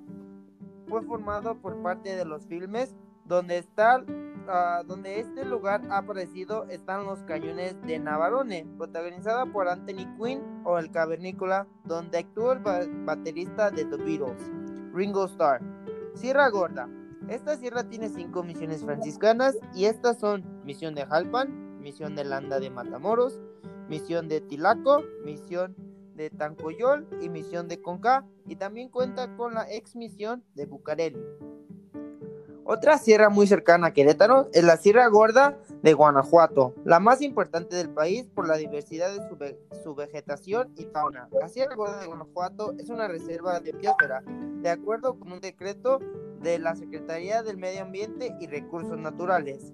fue 0.87 1.01
formada 1.03 1.53
por 1.55 1.81
parte 1.81 2.15
de 2.15 2.25
los 2.25 2.45
filmes 2.47 2.95
donde 3.25 3.57
está 3.57 4.03
ah, 4.47 4.83
donde 4.85 5.19
este 5.19 5.45
lugar 5.45 5.81
ha 5.89 5.99
aparecido 5.99 6.65
están 6.69 7.05
los 7.05 7.19
cañones 7.23 7.81
de 7.83 7.99
Navarone, 7.99 8.65
protagonizada 8.77 9.45
por 9.45 9.67
Anthony 9.67 10.05
Quinn 10.17 10.41
o 10.63 10.77
El 10.77 10.91
Cavernícola, 10.91 11.67
donde 11.85 12.19
actúa 12.19 12.53
el 12.53 13.05
baterista 13.05 13.71
de 13.71 13.85
The 13.85 13.97
Beatles, 13.97 14.51
Ringo 14.93 15.25
Starr. 15.25 15.61
Sierra 16.13 16.49
Gorda. 16.49 16.89
Esta 17.29 17.55
sierra 17.55 17.87
tiene 17.87 18.09
cinco 18.09 18.43
misiones 18.43 18.83
franciscanas 18.83 19.57
y 19.73 19.85
estas 19.85 20.19
son 20.19 20.43
Misión 20.65 20.95
de 20.95 21.05
Jalpan, 21.05 21.79
Misión 21.79 22.15
de 22.15 22.25
Landa 22.25 22.59
de 22.59 22.69
Matamoros, 22.69 23.39
Misión 23.87 24.27
de 24.27 24.41
Tilaco, 24.41 25.03
Misión 25.23 25.75
de 26.15 26.29
Tancoyol 26.29 27.07
y 27.21 27.29
Misión 27.29 27.67
de 27.67 27.81
Conca 27.81 28.25
y 28.47 28.55
también 28.55 28.89
cuenta 28.89 29.35
con 29.37 29.53
la 29.53 29.71
ex 29.71 29.95
misión 29.95 30.43
de 30.55 30.65
Bucareli. 30.65 31.21
Otra 32.63 32.99
sierra 32.99 33.29
muy 33.29 33.47
cercana 33.47 33.87
a 33.87 33.93
Querétaro 33.93 34.47
es 34.53 34.63
la 34.63 34.77
Sierra 34.77 35.07
Gorda 35.07 35.57
de 35.81 35.93
Guanajuato, 35.93 36.75
la 36.85 36.99
más 36.99 37.21
importante 37.21 37.75
del 37.75 37.89
país 37.89 38.27
por 38.35 38.47
la 38.47 38.55
diversidad 38.55 39.09
de 39.09 39.57
su, 39.83 39.95
vegetación 39.95 40.71
y 40.77 40.85
fauna. 40.85 41.27
La 41.31 41.47
Sierra 41.47 41.75
Gorda 41.75 41.99
de 41.99 42.05
Guanajuato 42.05 42.75
es 42.77 42.89
una 42.89 43.07
reserva 43.07 43.59
de 43.59 43.71
biosfera, 43.71 44.23
de 44.61 44.69
acuerdo 44.69 45.17
con 45.17 45.31
un 45.31 45.39
decreto 45.39 45.99
de 46.41 46.59
la 46.59 46.75
Secretaría 46.75 47.41
del 47.41 47.57
Medio 47.57 47.81
Ambiente 47.81 48.35
y 48.39 48.45
Recursos 48.45 48.97
Naturales. 48.97 49.73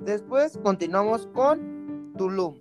Después 0.00 0.58
continuamos 0.62 1.26
con 1.28 2.14
Tulum. 2.16 2.56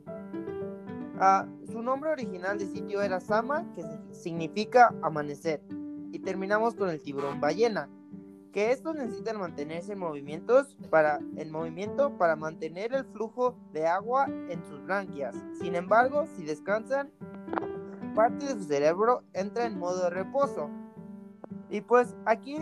Ah, 1.20 1.48
su 1.72 1.81
nombre 1.81 2.12
original 2.12 2.60
de 2.60 2.67
sitio 2.67 3.01
era 3.01 3.22
Sama, 3.22 3.65
que 3.74 3.84
significa 4.12 4.93
amanecer. 5.01 5.62
Y 6.12 6.20
terminamos 6.20 6.75
con 6.75 6.89
el 6.89 7.01
tiburón 7.01 7.39
ballena, 7.39 7.89
que 8.51 8.72
estos 8.72 8.96
necesitan 8.96 9.39
mantenerse 9.39 9.93
en 9.93 10.00
movimientos 10.00 10.75
para 10.89 11.20
en 11.38 11.51
movimiento 11.51 12.17
para 12.17 12.36
mantener 12.36 12.93
el 12.93 13.05
flujo 13.05 13.55
de 13.74 13.88
agua 13.88 14.25
en 14.27 14.63
sus 14.65 14.84
branquias. 14.84 15.36
Sin 15.60 15.75
embargo, 15.75 16.25
si 16.36 16.43
descansan, 16.43 17.12
parte 18.13 18.46
de 18.46 18.53
su 18.53 18.63
cerebro 18.63 19.24
entra 19.34 19.65
en 19.65 19.79
modo 19.79 20.03
de 20.03 20.10
reposo. 20.10 20.70
Y 21.70 21.81
pues 21.81 22.15
aquí 22.25 22.58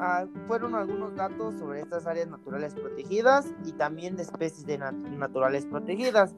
ah, 0.00 0.26
fueron 0.48 0.74
algunos 0.74 1.14
datos 1.14 1.54
sobre 1.54 1.80
estas 1.80 2.06
áreas 2.06 2.28
naturales 2.28 2.74
protegidas 2.74 3.54
y 3.64 3.72
también 3.72 4.16
de 4.16 4.22
especies 4.22 4.66
de 4.66 4.78
naturales 4.78 5.66
protegidas. 5.66 6.34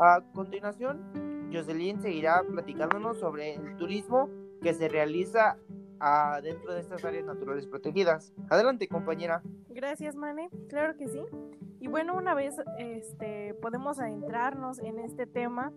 A 0.00 0.22
continuación, 0.32 1.50
Jocelyn 1.52 2.00
seguirá 2.00 2.42
platicándonos 2.42 3.18
sobre 3.18 3.54
el 3.54 3.76
turismo 3.76 4.28
que 4.62 4.72
se 4.72 4.88
realiza 4.88 5.58
dentro 6.42 6.74
de 6.74 6.80
estas 6.80 7.04
áreas 7.04 7.24
naturales 7.24 7.66
protegidas. 7.66 8.32
Adelante, 8.48 8.88
compañera. 8.88 9.42
Gracias, 9.70 10.16
Mane. 10.16 10.50
Claro 10.68 10.96
que 10.96 11.08
sí. 11.08 11.20
Y 11.80 11.88
bueno, 11.88 12.14
una 12.16 12.34
vez 12.34 12.54
este, 12.78 13.54
podemos 13.54 13.98
adentrarnos 13.98 14.78
en 14.78 14.98
este 14.98 15.26
tema. 15.26 15.72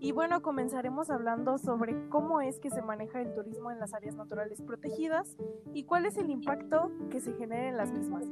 Y 0.00 0.12
bueno, 0.12 0.40
comenzaremos 0.40 1.10
hablando 1.10 1.58
sobre 1.58 2.08
cómo 2.08 2.40
es 2.40 2.58
que 2.58 2.70
se 2.70 2.80
maneja 2.80 3.20
el 3.20 3.34
turismo 3.34 3.70
en 3.70 3.78
las 3.78 3.92
áreas 3.92 4.14
naturales 4.14 4.62
protegidas 4.62 5.36
y 5.74 5.84
cuál 5.84 6.06
es 6.06 6.16
el 6.16 6.30
impacto 6.30 6.90
que 7.10 7.20
se 7.20 7.34
genera 7.34 7.68
en 7.68 7.76
las 7.76 7.92
mismas. 7.92 8.24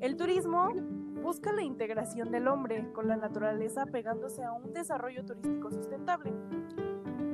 El 0.00 0.16
turismo 0.16 0.68
busca 1.22 1.52
la 1.52 1.62
integración 1.62 2.30
del 2.30 2.48
hombre 2.48 2.92
con 2.92 3.08
la 3.08 3.16
naturaleza 3.16 3.86
pegándose 3.86 4.44
a 4.44 4.52
un 4.52 4.74
desarrollo 4.74 5.24
turístico 5.24 5.70
sustentable 5.70 6.34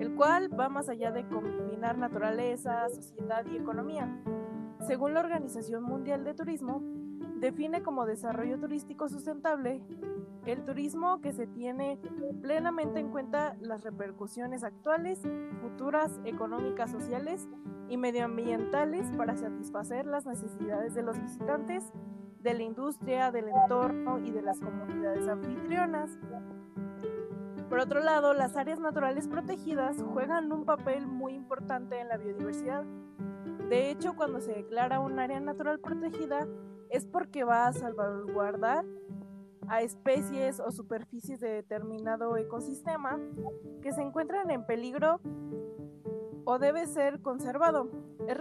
el 0.00 0.14
cual 0.14 0.48
va 0.58 0.68
más 0.70 0.88
allá 0.88 1.12
de 1.12 1.28
combinar 1.28 1.98
naturaleza, 1.98 2.88
sociedad 2.88 3.44
y 3.52 3.56
economía. 3.56 4.08
Según 4.86 5.12
la 5.12 5.20
Organización 5.20 5.84
Mundial 5.84 6.24
de 6.24 6.32
Turismo, 6.32 6.82
define 7.36 7.82
como 7.82 8.06
desarrollo 8.06 8.58
turístico 8.58 9.08
sustentable 9.08 9.82
el 10.46 10.64
turismo 10.64 11.20
que 11.20 11.32
se 11.32 11.46
tiene 11.46 11.98
plenamente 12.40 12.98
en 12.98 13.10
cuenta 13.10 13.56
las 13.60 13.84
repercusiones 13.84 14.64
actuales, 14.64 15.20
futuras, 15.60 16.18
económicas, 16.24 16.90
sociales 16.90 17.46
y 17.90 17.98
medioambientales 17.98 19.10
para 19.18 19.36
satisfacer 19.36 20.06
las 20.06 20.24
necesidades 20.24 20.94
de 20.94 21.02
los 21.02 21.20
visitantes, 21.20 21.92
de 22.40 22.54
la 22.54 22.62
industria, 22.62 23.30
del 23.32 23.48
entorno 23.48 24.18
y 24.18 24.30
de 24.30 24.40
las 24.40 24.60
comunidades 24.60 25.28
anfitrionas. 25.28 26.18
Por 27.70 27.78
otro 27.78 28.00
lado, 28.00 28.34
las 28.34 28.56
áreas 28.56 28.80
naturales 28.80 29.28
protegidas 29.28 29.96
juegan 30.02 30.50
un 30.50 30.64
papel 30.64 31.06
muy 31.06 31.34
importante 31.34 32.00
en 32.00 32.08
la 32.08 32.16
biodiversidad. 32.16 32.82
De 33.68 33.90
hecho, 33.90 34.16
cuando 34.16 34.40
se 34.40 34.52
declara 34.52 34.98
un 34.98 35.20
área 35.20 35.38
natural 35.38 35.78
protegida, 35.78 36.48
es 36.88 37.06
porque 37.06 37.44
va 37.44 37.68
a 37.68 37.72
salvaguardar 37.72 38.84
a 39.68 39.82
especies 39.82 40.58
o 40.58 40.72
superficies 40.72 41.38
de 41.38 41.50
determinado 41.50 42.36
ecosistema 42.36 43.20
que 43.80 43.92
se 43.92 44.02
encuentran 44.02 44.50
en 44.50 44.66
peligro 44.66 45.20
o 46.44 46.58
debe 46.58 46.88
ser 46.88 47.22
conservado. 47.22 47.88
Es 48.30 48.36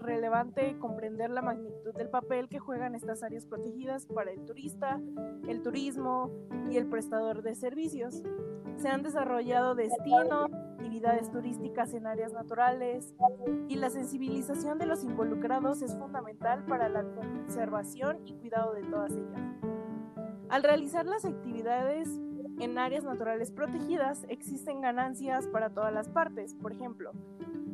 relevante 0.00 0.76
comprender 0.80 1.30
la 1.30 1.42
magnitud 1.42 1.94
del 1.94 2.10
papel 2.10 2.48
que 2.48 2.58
juegan 2.58 2.96
estas 2.96 3.22
áreas 3.22 3.46
protegidas 3.46 4.04
para 4.06 4.32
el 4.32 4.44
turista, 4.44 5.00
el 5.46 5.62
turismo 5.62 6.32
y 6.68 6.76
el 6.76 6.86
prestador 6.88 7.42
de 7.42 7.54
servicios 7.54 8.20
se 8.78 8.88
han 8.88 9.04
desarrollado 9.04 9.76
destinos, 9.76 10.50
actividades 10.52 11.30
turísticas 11.30 11.94
en 11.94 12.06
áreas 12.06 12.32
naturales 12.32 13.14
y 13.68 13.76
la 13.76 13.90
sensibilización 13.90 14.78
de 14.78 14.86
los 14.86 15.04
involucrados 15.04 15.82
es 15.82 15.96
fundamental 15.96 16.64
para 16.64 16.88
la 16.88 17.04
conservación 17.04 18.18
y 18.24 18.34
cuidado 18.34 18.74
de 18.74 18.82
todas 18.82 19.12
ellas. 19.12 19.40
Al 20.48 20.62
realizar 20.64 21.06
las 21.06 21.24
actividades 21.24 22.08
en 22.58 22.78
áreas 22.78 23.04
naturales 23.04 23.52
protegidas 23.52 24.24
existen 24.28 24.80
ganancias 24.80 25.46
para 25.46 25.70
todas 25.70 25.92
las 25.92 26.08
partes. 26.08 26.54
Por 26.54 26.72
ejemplo, 26.72 27.12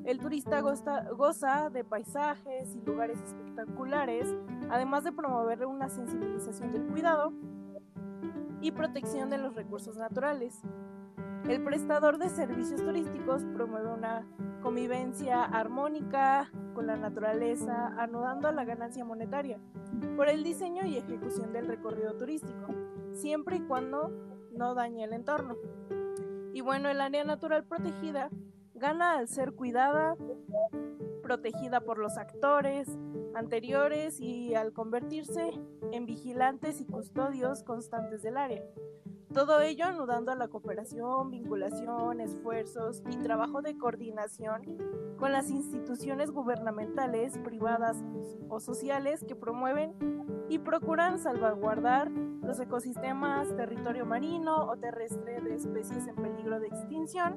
el 0.05 0.19
turista 0.19 0.61
goza, 0.61 1.71
de 1.71 1.83
paisajes 1.85 2.75
y 2.75 2.81
lugares 2.85 3.19
espectaculares, 3.23 4.35
además 4.71 5.05
de 5.05 5.13
promover 5.13 5.65
una 5.67 5.89
sensibilización 5.89 6.73
del 6.73 6.87
cuidado 6.87 7.33
y 8.61 8.71
protección 8.73 9.31
de 9.31 9.39
los 9.39 9.55
recursos 9.55 9.97
naturales. 9.97 10.61
El 11.49 11.63
prestador 11.63 12.19
de 12.19 12.29
servicios 12.29 12.83
turísticos 12.83 13.45
promueve 13.55 13.93
una 13.93 14.27
convivencia 14.63 15.45
armónica 15.45 16.51
con 16.75 16.87
la 16.87 16.97
naturaleza, 16.97 17.95
anudando 17.99 18.49
a 18.49 18.53
la 18.53 18.65
ganancia 18.65 19.05
monetaria 19.05 19.59
por 20.17 20.29
el 20.29 20.43
diseño 20.43 20.87
y 20.87 20.97
ejecución 20.97 21.53
del 21.53 21.67
recorrido 21.67 22.15
turístico, 22.17 22.75
siempre 23.13 23.57
y 23.57 23.61
cuando 23.61 24.11
no 24.53 24.75
dañe 24.75 25.05
el 25.05 25.13
entorno. 25.13 25.57
Y 26.53 26.61
bueno, 26.61 26.89
el 26.89 27.01
área 27.01 27.25
natural 27.25 27.65
protegida 27.65 28.31
gana 28.75 29.19
al 29.19 29.29
ser 29.29 29.53
cuidada, 29.53 30.17
protegida 31.23 31.81
por 31.81 31.99
los 31.99 32.19
actores 32.19 32.89
anteriores 33.35 34.21
y 34.21 34.55
al 34.55 34.73
convertirse 34.73 35.53
en 35.93 36.07
vigilantes 36.07 36.81
y 36.81 36.87
custodios 36.87 37.63
constantes 37.63 38.23
del 38.23 38.37
área. 38.37 38.63
Todo 39.33 39.61
ello 39.61 39.87
anudando 39.87 40.31
a 40.31 40.37
la 40.37 40.47
cooperación, 40.47 41.31
vinculación, 41.31 42.21
esfuerzos 42.21 43.03
y 43.11 43.17
trabajo 43.17 43.63
de 43.63 43.77
coordinación 43.77 44.63
con 45.19 45.33
las 45.33 45.51
instituciones 45.51 46.31
gubernamentales, 46.31 47.37
privadas 47.39 48.05
o 48.49 48.61
sociales 48.61 49.25
que 49.27 49.35
promueven 49.35 49.97
y 50.49 50.59
procuran 50.59 51.19
salvaguardar 51.19 52.13
los 52.13 52.61
ecosistemas, 52.61 53.57
territorio 53.57 54.07
marino 54.07 54.67
o 54.67 54.77
terrestre 54.77 55.41
de 55.41 55.55
especies 55.55 56.07
en 56.07 56.15
peligro 56.15 56.61
de 56.61 56.69
extinción, 56.69 57.37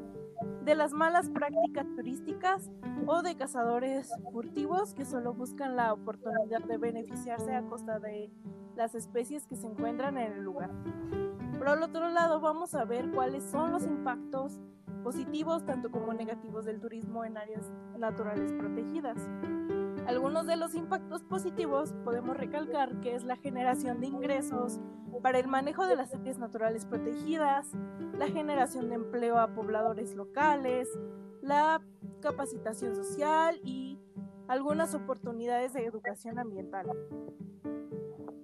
de 0.63 0.75
las 0.75 0.91
malas 0.91 1.29
prácticas 1.29 1.86
turísticas 1.96 2.70
o 3.06 3.22
de 3.22 3.36
cazadores 3.36 4.12
furtivos 4.32 4.94
que 4.94 5.06
solo 5.06 5.34
buscan 5.34 5.75
la 5.75 5.94
oportunidad 5.94 6.63
de 6.63 6.77
beneficiarse 6.77 7.56
a 7.56 7.63
costa 7.63 8.00
de 8.00 8.29
las 8.75 8.96
especies 8.96 9.46
que 9.48 9.56
se 9.56 9.67
encuentran 9.67 10.17
en 10.17 10.34
el 10.34 10.44
lugar. 10.44 10.72
Por 11.58 11.70
el 11.70 11.82
otro 11.82 12.10
lado, 12.10 12.39
vamos 12.39 12.75
a 12.75 12.86
ver 12.86 13.10
cuáles 13.12 13.44
son 13.44 13.72
los 13.72 13.84
impactos 13.84 14.60
positivos 15.03 15.65
tanto 15.65 15.89
como 15.89 16.13
negativos 16.13 16.65
del 16.65 16.79
turismo 16.79 17.24
en 17.24 17.38
áreas 17.38 17.72
naturales 17.98 18.51
protegidas. 18.53 19.17
Algunos 20.08 20.48
de 20.48 20.56
los 20.56 20.74
impactos 20.74 21.22
positivos 21.26 21.94
podemos 22.06 22.38
recalcar 22.38 23.02
que 23.02 23.14
es 23.14 23.26
la 23.26 23.36
generación 23.36 24.00
de 24.00 24.08
ingresos 24.08 24.80
para 25.22 25.38
el 25.38 25.50
manejo 25.50 25.86
de 25.86 25.98
las 25.98 26.14
áreas 26.16 26.38
naturales 26.38 26.86
protegidas, 26.86 27.74
la 28.18 28.28
generación 28.28 28.88
de 28.88 28.96
empleo 28.96 29.38
a 29.38 29.54
pobladores 29.54 30.16
locales, 30.16 30.88
la 31.42 31.82
capacitación 32.22 32.96
social 32.96 33.60
y 33.66 34.00
algunas 34.48 34.96
oportunidades 34.96 35.74
de 35.74 35.84
educación 35.84 36.40
ambiental. 36.40 36.88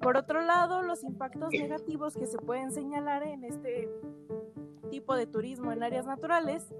Por 0.01 0.17
otro 0.17 0.41
lado, 0.41 0.81
los 0.81 1.01
impactos 1.05 1.49
negativos 1.51 2.13
que 2.15 2.27
se 2.27 2.39
pueden 2.39 2.73
señalar 2.73 3.23
en 3.23 3.45
este 3.45 3.89
tipo 4.89 5.15
de 5.15 5.27
turismo 5.27 5.71
en 5.71 5.81
áreas 5.81 6.05
naturales 6.05 6.73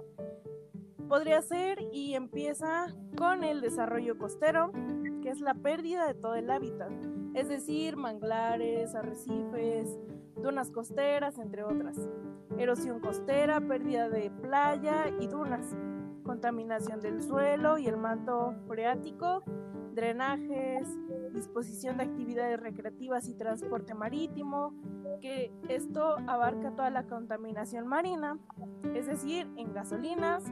podría 1.14 1.42
ser 1.42 1.78
y 1.92 2.14
empieza 2.14 2.86
con 3.16 3.44
el 3.44 3.60
desarrollo 3.60 4.18
costero, 4.18 4.72
que 5.22 5.30
es 5.30 5.40
la 5.40 5.54
pérdida 5.54 6.08
de 6.08 6.14
todo 6.14 6.34
el 6.34 6.50
hábitat. 6.50 6.90
es 7.34 7.48
decir, 7.48 7.96
manglares, 7.96 8.96
arrecifes, 8.96 9.96
dunas 10.34 10.72
costeras, 10.72 11.38
entre 11.38 11.62
otras. 11.62 11.96
Erosión 12.58 12.98
costera, 12.98 13.60
pérdida 13.60 14.08
de 14.08 14.28
playa 14.28 15.08
y 15.20 15.28
dunas, 15.28 15.76
contaminación 16.24 17.00
del 17.00 17.22
suelo 17.22 17.78
y 17.78 17.86
el 17.86 17.96
manto 17.96 18.52
freático, 18.66 19.44
drenajes, 19.94 20.88
disposición 21.32 21.96
de 21.98 22.04
actividades 22.04 22.58
recreativas 22.58 23.28
y 23.28 23.34
transporte 23.34 23.94
marítimo, 23.94 24.74
que 25.20 25.52
esto 25.68 26.16
abarca 26.26 26.72
toda 26.72 26.90
la 26.90 27.04
contaminación 27.04 27.86
marina, 27.86 28.36
es 28.94 29.06
decir, 29.06 29.48
en 29.56 29.72
gasolinas, 29.72 30.42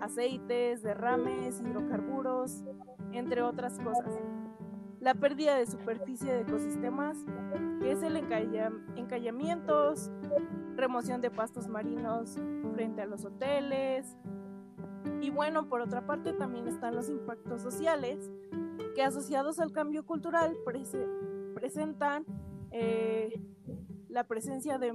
aceites, 0.00 0.82
derrames, 0.82 1.60
hidrocarburos, 1.60 2.64
entre 3.12 3.42
otras 3.42 3.78
cosas. 3.80 4.12
La 5.00 5.14
pérdida 5.14 5.56
de 5.56 5.66
superficie 5.66 6.32
de 6.32 6.40
ecosistemas, 6.42 7.16
que 7.80 7.92
es 7.92 8.02
el 8.02 8.16
encallamientos, 8.16 10.10
remoción 10.76 11.20
de 11.20 11.30
pastos 11.30 11.68
marinos 11.68 12.38
frente 12.74 13.02
a 13.02 13.06
los 13.06 13.24
hoteles. 13.24 14.16
Y 15.22 15.30
bueno, 15.30 15.68
por 15.68 15.80
otra 15.80 16.06
parte 16.06 16.32
también 16.34 16.68
están 16.68 16.94
los 16.94 17.08
impactos 17.08 17.62
sociales, 17.62 18.30
que 18.94 19.02
asociados 19.02 19.58
al 19.58 19.72
cambio 19.72 20.04
cultural 20.04 20.56
presentan 21.54 22.24
eh, 22.70 23.40
la 24.08 24.24
presencia 24.24 24.78
de 24.78 24.92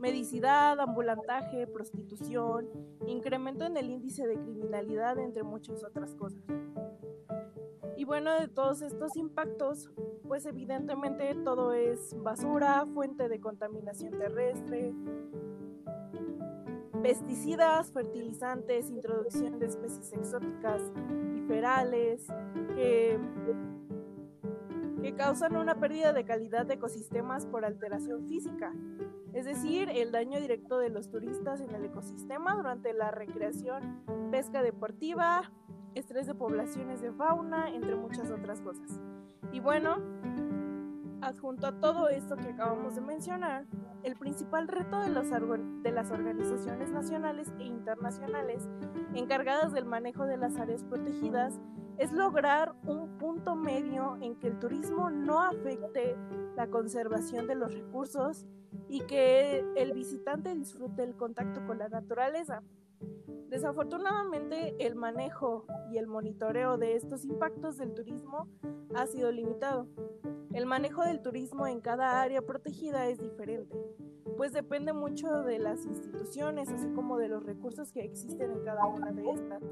medicidad, 0.00 0.80
ambulantaje, 0.80 1.66
prostitución, 1.66 2.68
incremento 3.06 3.64
en 3.64 3.76
el 3.76 3.90
índice 3.90 4.26
de 4.26 4.38
criminalidad, 4.38 5.18
entre 5.18 5.42
muchas 5.42 5.84
otras 5.84 6.14
cosas. 6.14 6.42
Y 7.96 8.04
bueno, 8.04 8.32
de 8.40 8.48
todos 8.48 8.80
estos 8.80 9.14
impactos, 9.16 9.90
pues 10.26 10.46
evidentemente 10.46 11.34
todo 11.44 11.74
es 11.74 12.16
basura, 12.22 12.86
fuente 12.94 13.28
de 13.28 13.40
contaminación 13.40 14.18
terrestre, 14.18 14.94
pesticidas, 17.02 17.92
fertilizantes, 17.92 18.90
introducción 18.90 19.58
de 19.58 19.66
especies 19.66 20.12
exóticas 20.14 20.80
y 21.36 21.40
ferales, 21.42 22.26
que 22.74 23.18
que 25.02 25.14
causan 25.14 25.56
una 25.56 25.76
pérdida 25.76 26.12
de 26.12 26.24
calidad 26.24 26.66
de 26.66 26.74
ecosistemas 26.74 27.46
por 27.46 27.64
alteración 27.64 28.26
física, 28.26 28.72
es 29.32 29.44
decir, 29.44 29.88
el 29.88 30.12
daño 30.12 30.40
directo 30.40 30.78
de 30.78 30.90
los 30.90 31.10
turistas 31.10 31.60
en 31.60 31.74
el 31.74 31.84
ecosistema 31.84 32.54
durante 32.54 32.92
la 32.92 33.10
recreación, 33.10 34.02
pesca 34.30 34.62
deportiva, 34.62 35.50
estrés 35.94 36.26
de 36.26 36.34
poblaciones 36.34 37.00
de 37.00 37.12
fauna, 37.12 37.70
entre 37.70 37.94
muchas 37.96 38.30
otras 38.30 38.60
cosas. 38.60 39.00
Y 39.52 39.60
bueno, 39.60 39.96
adjunto 41.22 41.66
a 41.66 41.80
todo 41.80 42.08
esto 42.08 42.36
que 42.36 42.48
acabamos 42.48 42.94
de 42.94 43.00
mencionar, 43.00 43.66
el 44.02 44.16
principal 44.16 44.68
reto 44.68 45.00
de, 45.00 45.10
los, 45.10 45.26
de 45.30 45.92
las 45.92 46.10
organizaciones 46.10 46.90
nacionales 46.90 47.52
e 47.58 47.64
internacionales 47.64 48.68
encargadas 49.14 49.72
del 49.72 49.84
manejo 49.84 50.24
de 50.26 50.38
las 50.38 50.56
áreas 50.56 50.84
protegidas 50.84 51.60
es 52.00 52.12
lograr 52.12 52.74
un 52.86 53.18
punto 53.18 53.54
medio 53.54 54.16
en 54.22 54.34
que 54.36 54.46
el 54.46 54.58
turismo 54.58 55.10
no 55.10 55.42
afecte 55.42 56.16
la 56.56 56.66
conservación 56.68 57.46
de 57.46 57.54
los 57.54 57.74
recursos 57.74 58.46
y 58.88 59.02
que 59.02 59.62
el 59.76 59.92
visitante 59.92 60.54
disfrute 60.54 61.02
el 61.02 61.14
contacto 61.14 61.64
con 61.66 61.76
la 61.76 61.90
naturaleza. 61.90 62.62
Desafortunadamente, 63.50 64.74
el 64.78 64.94
manejo 64.94 65.66
y 65.92 65.98
el 65.98 66.06
monitoreo 66.06 66.78
de 66.78 66.96
estos 66.96 67.26
impactos 67.26 67.76
del 67.76 67.92
turismo 67.92 68.48
ha 68.94 69.06
sido 69.06 69.30
limitado. 69.30 69.86
El 70.54 70.64
manejo 70.64 71.02
del 71.02 71.20
turismo 71.20 71.66
en 71.66 71.82
cada 71.82 72.22
área 72.22 72.40
protegida 72.40 73.08
es 73.08 73.18
diferente, 73.18 73.76
pues 74.38 74.54
depende 74.54 74.94
mucho 74.94 75.42
de 75.42 75.58
las 75.58 75.84
instituciones, 75.84 76.70
así 76.70 76.88
como 76.92 77.18
de 77.18 77.28
los 77.28 77.44
recursos 77.44 77.92
que 77.92 78.00
existen 78.00 78.52
en 78.52 78.64
cada 78.64 78.86
una 78.86 79.12
de 79.12 79.30
estas. 79.32 79.62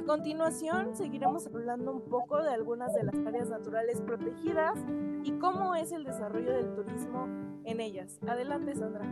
A 0.00 0.02
continuación, 0.02 0.96
seguiremos 0.96 1.46
hablando 1.46 1.92
un 1.92 2.00
poco 2.00 2.42
de 2.42 2.48
algunas 2.48 2.94
de 2.94 3.02
las 3.02 3.14
áreas 3.26 3.50
naturales 3.50 4.00
protegidas 4.00 4.78
y 5.24 5.32
cómo 5.32 5.74
es 5.74 5.92
el 5.92 6.04
desarrollo 6.04 6.52
del 6.52 6.72
turismo 6.72 7.28
en 7.64 7.80
ellas. 7.80 8.18
Adelante, 8.26 8.74
Sandra. 8.74 9.04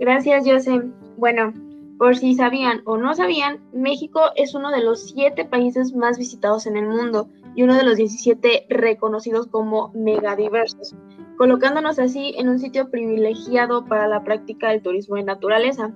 Gracias, 0.00 0.46
José. 0.46 0.90
Bueno, 1.18 1.52
por 1.98 2.16
si 2.16 2.34
sabían 2.34 2.80
o 2.86 2.96
no 2.96 3.14
sabían, 3.14 3.60
México 3.74 4.22
es 4.36 4.54
uno 4.54 4.70
de 4.70 4.82
los 4.82 5.10
siete 5.10 5.44
países 5.44 5.94
más 5.94 6.16
visitados 6.16 6.66
en 6.66 6.78
el 6.78 6.86
mundo 6.86 7.28
y 7.54 7.62
uno 7.62 7.76
de 7.76 7.84
los 7.84 7.96
17 7.96 8.68
reconocidos 8.70 9.48
como 9.48 9.92
megadiversos, 9.92 10.94
colocándonos 11.36 11.98
así 11.98 12.32
en 12.38 12.48
un 12.48 12.58
sitio 12.58 12.90
privilegiado 12.90 13.84
para 13.84 14.08
la 14.08 14.24
práctica 14.24 14.70
del 14.70 14.80
turismo 14.80 15.16
de 15.16 15.24
naturaleza. 15.24 15.92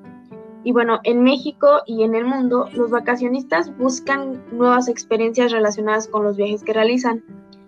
Y 0.64 0.72
bueno, 0.72 1.00
en 1.04 1.22
México 1.22 1.82
y 1.86 2.02
en 2.02 2.14
el 2.14 2.24
mundo, 2.24 2.68
los 2.72 2.90
vacacionistas 2.90 3.76
buscan 3.76 4.44
nuevas 4.52 4.88
experiencias 4.88 5.52
relacionadas 5.52 6.08
con 6.08 6.24
los 6.24 6.36
viajes 6.36 6.62
que 6.62 6.72
realizan. 6.72 7.24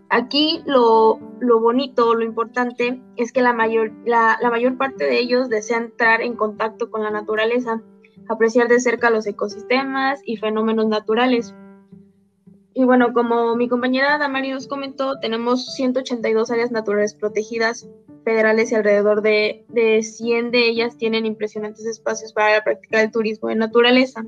Aquí 0.09 0.63
lo, 0.67 1.19
bonito, 1.41 2.15
lo 2.15 2.25
importante 2.25 3.01
es 3.17 3.33
que 3.33 3.43
la 3.43 3.53
mayor, 3.53 3.93
la, 4.05 4.39
la 4.43 4.51
mayor 4.51 4.77
parte 4.77 5.05
de 5.05 5.21
ellos 5.21 5.49
desean 5.49 5.85
entrar 5.85 6.21
en 6.21 6.35
contacto 6.35 6.91
con 6.91 7.05
la 7.05 7.11
naturaleza, 7.11 7.81
apreciar 8.29 8.67
de 8.67 8.81
cerca 8.81 9.11
los 9.11 9.27
ecosistemas 9.27 10.21
y 10.25 10.37
fenómenos 10.37 10.89
naturales. 10.89 11.55
Y 12.73 12.85
bueno, 12.85 13.13
como 13.13 13.57
mi 13.57 13.69
compañera 13.69 14.19
Damarius 14.19 14.69
comentó, 14.69 15.19
tenemos 15.19 15.75
182 15.75 16.51
áreas 16.51 16.71
naturales 16.71 17.15
protegidas, 17.15 17.89
federales 18.25 18.71
y 18.71 18.77
alrededor 18.77 19.23
de, 19.23 19.65
de 19.69 20.03
100 20.03 20.51
de 20.51 20.69
ellas 20.69 20.97
tienen 20.97 21.27
impresionantes 21.27 21.85
espacios 21.87 22.33
para 22.33 22.55
la 22.55 22.65
práctica 22.65 22.99
del 22.99 23.11
turismo 23.11 23.49
de 23.49 23.57
naturaleza. 23.57 24.25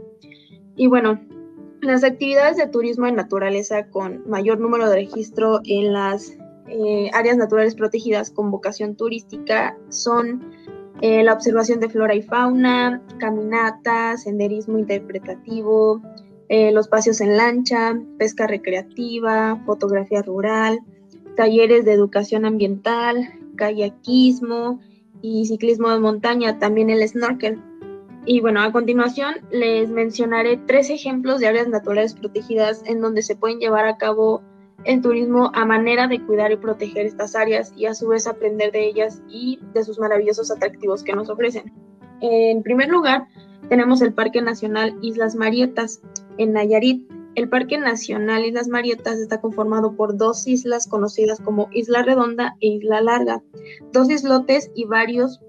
Y 0.74 0.88
bueno, 0.88 1.20
las 1.83 2.05
actividades 2.05 2.57
de 2.57 2.66
turismo 2.68 3.07
de 3.07 3.12
naturaleza 3.12 3.88
con 3.88 4.28
mayor 4.28 4.59
número 4.59 4.88
de 4.88 4.96
registro 4.96 5.61
en 5.64 5.92
las 5.92 6.33
eh, 6.68 7.11
áreas 7.12 7.37
naturales 7.37 7.74
protegidas 7.74 8.31
con 8.31 8.50
vocación 8.50 8.96
turística 8.96 9.76
son 9.88 10.50
eh, 11.00 11.24
la 11.24 11.33
observación 11.33 11.81
de 11.81 11.88
flora 11.88 12.14
y 12.14 12.22
fauna, 12.22 13.02
caminatas, 13.18 14.22
senderismo 14.22 14.78
interpretativo, 14.78 16.00
eh, 16.48 16.72
los 16.72 16.88
paseos 16.88 17.20
en 17.20 17.37
lancha, 17.37 17.98
pesca 18.18 18.46
recreativa, 18.46 19.62
fotografía 19.64 20.22
rural, 20.22 20.81
talleres 21.37 21.85
de 21.85 21.92
educación 21.92 22.44
ambiental, 22.44 23.28
kayakismo 23.57 24.81
y 25.20 25.46
ciclismo 25.46 25.90
de 25.90 26.00
montaña, 26.00 26.59
también 26.59 26.90
el 26.90 27.07
snorkel. 27.09 27.61
Y 28.24 28.40
bueno, 28.40 28.62
a 28.62 28.70
continuación 28.70 29.35
les 29.50 29.90
mencionaré 29.90 30.57
tres 30.57 30.90
ejemplos 30.90 31.40
de 31.40 31.48
áreas 31.48 31.68
naturales 31.68 32.14
protegidas 32.14 32.83
en 32.87 33.00
donde 33.00 33.22
se 33.22 33.35
pueden 33.35 33.59
llevar 33.59 33.87
a 33.87 33.96
cabo 33.96 34.42
el 34.85 35.00
turismo 35.00 35.50
a 35.55 35.64
manera 35.64 36.07
de 36.09 36.24
cuidar 36.24 36.52
y 36.52 36.57
proteger 36.57 37.07
estas 37.07 37.35
áreas 37.35 37.72
y 37.76 37.87
a 37.87 37.94
su 37.94 38.09
vez 38.09 38.26
aprender 38.26 38.72
de 38.72 38.87
ellas 38.87 39.22
y 39.28 39.59
de 39.74 39.85
sus 39.85 39.98
maravillosos 39.98 40.50
atractivos 40.50 41.02
que 41.02 41.12
nos 41.12 41.31
ofrecen. 41.31 41.72
En 42.20 42.62
primer 42.62 42.88
lugar, 42.88 43.26
tenemos 43.68 44.02
el 44.02 44.12
Parque 44.12 44.40
Nacional 44.42 44.96
Islas 45.02 45.35
Marietas 45.35 46.00
en 46.38 46.53
Nayarit, 46.53 47.11
el 47.35 47.49
Parque 47.49 47.79
Nacional 47.79 48.45
Islas 48.45 48.68
Marietas 48.68 49.18
está 49.18 49.40
conformado 49.40 49.97
por 49.97 50.16
dos 50.16 50.47
islas 50.47 50.87
conocidas 50.87 51.40
como 51.40 51.68
Isla 51.73 52.03
Redonda 52.03 52.57
e 52.61 52.68
Isla 52.68 53.01
Larga, 53.01 53.42
dos 53.92 54.11
islotes 54.11 54.71
y 54.75 54.85
varios 54.85 55.40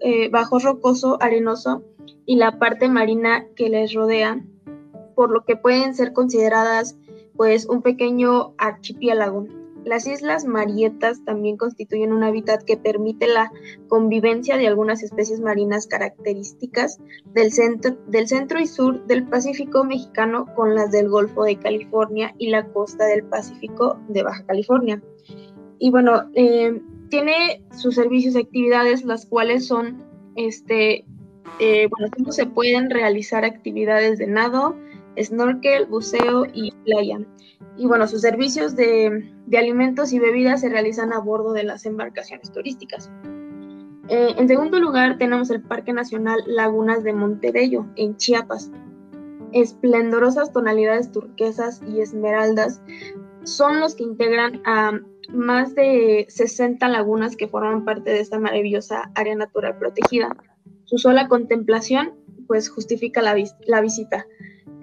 eh, 0.00 0.28
bajos 0.30 0.64
rocoso, 0.64 1.18
arenoso 1.20 1.82
y 2.26 2.36
la 2.36 2.58
parte 2.58 2.88
marina 2.88 3.46
que 3.54 3.68
les 3.68 3.94
rodea, 3.94 4.44
por 5.14 5.30
lo 5.30 5.44
que 5.44 5.56
pueden 5.56 5.94
ser 5.94 6.12
consideradas 6.12 6.96
pues 7.36 7.66
un 7.66 7.82
pequeño 7.82 8.54
archipiélago. 8.58 9.46
Las 9.84 10.06
islas 10.06 10.44
Marietas 10.44 11.24
también 11.24 11.56
constituyen 11.56 12.12
un 12.12 12.22
hábitat 12.22 12.62
que 12.62 12.76
permite 12.76 13.26
la 13.26 13.50
convivencia 13.88 14.56
de 14.56 14.68
algunas 14.68 15.02
especies 15.02 15.40
marinas 15.40 15.86
características 15.86 16.98
del 17.34 17.52
centro, 17.52 17.96
del 18.06 18.28
centro 18.28 18.60
y 18.60 18.66
sur 18.66 19.04
del 19.06 19.26
Pacífico 19.26 19.84
mexicano 19.84 20.46
con 20.54 20.74
las 20.74 20.92
del 20.92 21.08
Golfo 21.08 21.44
de 21.44 21.56
California 21.56 22.34
y 22.38 22.50
la 22.50 22.66
costa 22.68 23.06
del 23.06 23.24
Pacífico 23.24 23.98
de 24.08 24.22
Baja 24.22 24.44
California. 24.46 25.02
Y 25.78 25.90
bueno, 25.90 26.30
eh, 26.34 26.80
tiene 27.08 27.64
sus 27.76 27.96
servicios 27.96 28.34
y 28.36 28.38
actividades, 28.38 29.04
las 29.04 29.26
cuales 29.26 29.66
son, 29.66 30.04
este, 30.36 31.04
eh, 31.58 31.88
bueno, 31.90 32.32
se 32.32 32.46
pueden 32.46 32.88
realizar 32.88 33.44
actividades 33.44 34.18
de 34.18 34.28
nado, 34.28 34.76
snorkel, 35.20 35.86
buceo 35.86 36.46
y 36.52 36.72
playa. 36.84 37.20
Y 37.76 37.86
bueno, 37.86 38.06
sus 38.06 38.20
servicios 38.20 38.76
de, 38.76 39.30
alimentos 39.56 40.12
y 40.12 40.18
bebidas 40.18 40.60
se 40.60 40.68
realizan 40.68 41.12
a 41.12 41.18
bordo 41.18 41.52
de 41.52 41.64
las 41.64 41.86
embarcaciones 41.86 42.50
turísticas. 42.52 43.10
Eh, 44.08 44.34
en 44.36 44.48
segundo 44.48 44.78
lugar, 44.78 45.18
tenemos 45.18 45.50
el 45.50 45.62
Parque 45.62 45.92
Nacional 45.92 46.42
Lagunas 46.46 47.02
de 47.04 47.12
Montebello, 47.12 47.86
en 47.96 48.16
Chiapas. 48.16 48.70
Esplendorosas 49.52 50.52
tonalidades 50.52 51.12
turquesas 51.12 51.82
y 51.86 52.00
esmeraldas 52.00 52.82
son 53.44 53.80
los 53.80 53.94
que 53.94 54.04
integran 54.04 54.62
a 54.64 55.00
más 55.32 55.74
de 55.74 56.26
60 56.28 56.86
lagunas 56.88 57.36
que 57.36 57.48
forman 57.48 57.84
parte 57.84 58.10
de 58.10 58.20
esta 58.20 58.38
maravillosa 58.38 59.10
área 59.14 59.34
natural 59.34 59.78
protegida. 59.78 60.36
Su 60.84 60.98
sola 60.98 61.28
contemplación 61.28 62.14
pues 62.46 62.68
justifica 62.68 63.22
la, 63.22 63.34
la 63.66 63.80
visita. 63.80 64.26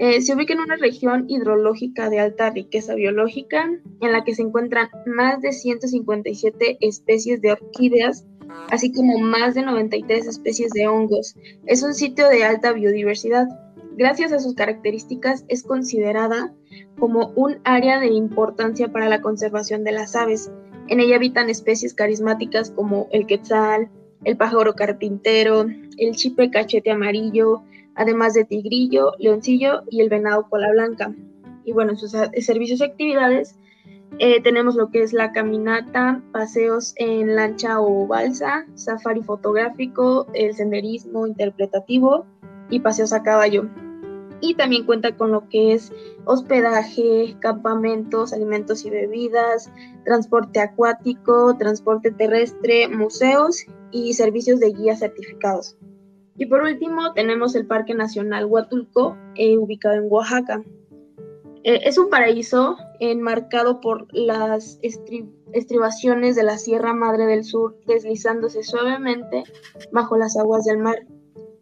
Eh, 0.02 0.22
se 0.22 0.34
ubica 0.34 0.54
en 0.54 0.62
una 0.62 0.78
región 0.78 1.26
hidrológica 1.28 2.10
de 2.10 2.22
alta 2.22 2.50
riqueza 2.52 2.96
biológica 2.96 3.70
en 4.00 4.12
la 4.14 4.24
que 4.24 4.34
se 4.34 4.42
encuentran 4.42 4.88
más 5.06 5.42
de 5.42 5.52
157 5.52 6.78
especies 6.80 7.42
de 7.42 7.52
orquídeas, 7.52 8.26
así 8.72 8.94
como 8.94 9.20
más 9.20 9.56
de 9.56 9.64
93 9.64 10.26
especies 10.26 10.72
de 10.72 10.88
hongos. 10.88 11.36
Es 11.66 11.84
un 11.84 11.94
sitio 11.94 12.30
de 12.30 12.46
alta 12.46 12.72
biodiversidad. 12.72 13.50
Gracias 13.98 14.32
a 14.32 14.40
sus 14.40 14.56
características 14.56 15.44
es 15.50 15.64
considerada 15.64 16.54
como 16.98 17.34
un 17.36 17.60
área 17.66 18.00
de 18.00 18.08
importancia 18.08 18.94
para 18.94 19.10
la 19.10 19.22
conservación 19.22 19.84
de 19.84 19.92
las 19.92 20.16
aves. 20.16 20.50
En 20.88 21.02
ella 21.02 21.18
habitan 21.18 21.50
especies 21.50 21.94
carismáticas 21.94 22.72
como 22.72 23.10
el 23.12 23.28
quetzal, 23.28 23.90
el 24.24 24.38
pájaro 24.38 24.76
carpintero, 24.76 25.66
el 25.98 26.16
chipe 26.16 26.50
cachete 26.52 26.90
amarillo, 26.90 27.64
además 28.00 28.34
de 28.34 28.46
tigrillo, 28.46 29.12
leoncillo 29.20 29.84
y 29.90 30.00
el 30.00 30.10
venado 30.10 30.48
cola 30.50 30.72
blanca. 30.72 31.14
Y 31.66 31.74
bueno, 31.74 31.92
en 31.92 31.98
sus 31.98 32.12
servicios 32.12 32.80
y 32.80 32.84
actividades 32.84 33.56
eh, 34.20 34.42
tenemos 34.42 34.76
lo 34.76 34.90
que 34.90 35.04
es 35.04 35.12
la 35.12 35.34
caminata, 35.34 36.24
paseos 36.32 36.94
en 36.96 37.36
lancha 37.36 37.82
o 37.82 38.08
balsa, 38.08 38.66
safari 38.74 39.22
fotográfico, 39.22 40.28
el 40.34 40.56
senderismo 40.56 41.28
interpretativo 41.28 42.26
y 42.70 42.80
paseos 42.80 43.12
a 43.12 43.22
caballo. 43.22 43.70
Y 44.40 44.56
también 44.56 44.86
cuenta 44.86 45.18
con 45.18 45.32
lo 45.32 45.50
que 45.50 45.74
es 45.74 45.92
hospedaje, 46.24 47.36
campamentos, 47.42 48.32
alimentos 48.32 48.86
y 48.86 48.90
bebidas, 48.90 49.70
transporte 50.06 50.62
acuático, 50.62 51.58
transporte 51.58 52.12
terrestre, 52.12 52.88
museos 52.88 53.66
y 53.92 54.14
servicios 54.14 54.62
de 54.62 54.72
guía 54.72 54.96
certificados. 54.96 55.78
Y 56.40 56.46
por 56.46 56.62
último 56.62 57.12
tenemos 57.12 57.54
el 57.54 57.68
Parque 57.68 57.94
Nacional 57.94 58.46
Huatulco, 58.46 59.18
eh, 59.36 59.58
ubicado 59.58 59.96
en 59.96 60.08
Oaxaca. 60.10 60.64
Eh, 61.66 61.82
es 61.84 61.98
un 61.98 62.10
paraíso 62.10 62.78
enmarcado 63.02 63.82
por 63.82 64.08
las 64.14 64.80
estribaciones 64.82 66.38
de 66.38 66.44
la 66.44 66.58
Sierra 66.58 66.94
Madre 66.94 67.26
del 67.26 67.44
Sur, 67.44 67.78
deslizándose 67.86 68.64
suavemente 68.64 69.44
bajo 69.92 70.16
las 70.16 70.38
aguas 70.38 70.64
del 70.64 70.78
mar. 70.78 71.06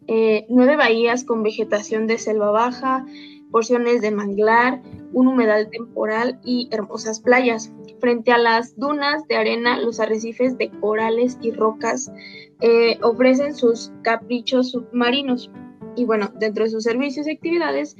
Eh, 0.06 0.46
nueve 0.48 0.76
bahías 0.76 1.24
con 1.24 1.42
vegetación 1.42 2.06
de 2.06 2.16
selva 2.16 2.52
baja, 2.52 3.04
porciones 3.50 4.00
de 4.00 4.12
manglar, 4.12 4.80
un 5.12 5.26
humedal 5.26 5.70
temporal 5.70 6.38
y 6.44 6.68
hermosas 6.70 7.18
playas. 7.18 7.72
Frente 7.98 8.30
a 8.30 8.38
las 8.38 8.76
dunas 8.76 9.26
de 9.26 9.38
arena, 9.38 9.80
los 9.80 9.98
arrecifes 9.98 10.56
de 10.56 10.70
corales 10.70 11.36
y 11.42 11.50
rocas 11.50 12.12
eh, 12.60 12.98
ofrecen 13.02 13.54
sus 13.54 13.92
caprichos 14.02 14.70
submarinos. 14.72 15.50
Y 15.96 16.04
bueno, 16.04 16.30
dentro 16.38 16.64
de 16.64 16.70
sus 16.70 16.84
servicios 16.84 17.26
y 17.26 17.32
actividades, 17.32 17.96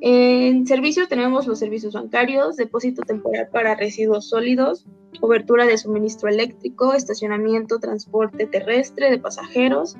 en 0.00 0.66
servicios 0.66 1.08
tenemos 1.08 1.46
los 1.46 1.58
servicios 1.58 1.94
bancarios, 1.94 2.56
depósito 2.56 3.02
temporal 3.02 3.48
para 3.52 3.74
residuos 3.74 4.28
sólidos, 4.28 4.86
cobertura 5.20 5.66
de 5.66 5.78
suministro 5.78 6.28
eléctrico, 6.28 6.94
estacionamiento, 6.94 7.78
transporte 7.78 8.46
terrestre 8.46 9.10
de 9.10 9.18
pasajeros, 9.18 9.96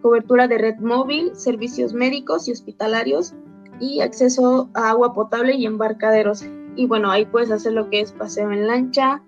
cobertura 0.00 0.48
de 0.48 0.58
red 0.58 0.76
móvil, 0.78 1.34
servicios 1.34 1.92
médicos 1.92 2.48
y 2.48 2.52
hospitalarios 2.52 3.34
y 3.80 4.00
acceso 4.00 4.70
a 4.74 4.90
agua 4.90 5.12
potable 5.12 5.54
y 5.54 5.66
embarcaderos. 5.66 6.44
Y 6.76 6.86
bueno, 6.86 7.10
ahí 7.10 7.26
puedes 7.26 7.50
hacer 7.50 7.72
lo 7.72 7.90
que 7.90 8.00
es 8.00 8.12
paseo 8.12 8.50
en 8.52 8.66
lancha, 8.66 9.22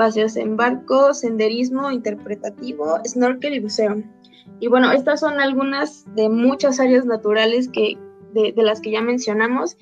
paseos 0.00 0.34
en 0.36 0.56
barco, 0.56 1.12
senderismo 1.12 1.90
interpretativo, 1.90 2.98
snorkel 3.04 3.52
y 3.52 3.60
buceo. 3.60 4.02
Y 4.58 4.66
bueno, 4.68 4.92
estas 4.92 5.20
son 5.20 5.38
algunas 5.40 6.06
de 6.14 6.30
muchas 6.30 6.80
áreas 6.80 7.04
naturales 7.04 7.68
que, 7.68 7.98
de, 8.32 8.54
las 8.56 8.80
que 8.80 8.92
ya 8.92 9.02
mencionamos 9.02 9.76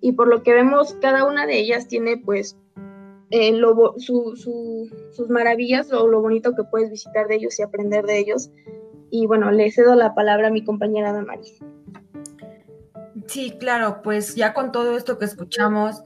y 0.00 0.12
por 0.12 0.28
lo 0.28 0.44
que 0.44 0.52
vemos 0.52 0.96
cada 1.00 1.26
una 1.26 1.44
de 1.44 1.58
ellas 1.58 1.88
tiene 1.88 2.16
pues 2.16 2.56
eh, 3.32 3.60
sus 3.96 5.28
maravillas 5.28 5.92
o 5.92 6.06
lo 6.06 6.20
bonito 6.20 6.54
que 6.54 6.62
puedes 6.62 6.92
visitar 6.92 7.26
de 7.26 7.34
ellos 7.34 7.58
y 7.58 7.64
aprender 7.64 8.04
de 8.06 8.20
ellos. 8.20 8.52
Y 9.10 9.26
bueno, 9.26 9.50
le 9.50 9.72
cedo 9.72 9.96
la 9.96 10.14
palabra 10.14 10.46
a 10.46 10.52
mi 10.52 10.62
compañera 10.62 11.12
Damaris. 11.12 11.58
Sí, 13.26 13.56
claro, 13.58 14.02
pues 14.04 14.36
ya 14.36 14.54
con 14.54 14.70
todo 14.70 14.96
esto 14.96 15.18
que 15.18 15.24
escuchamos, 15.24 16.04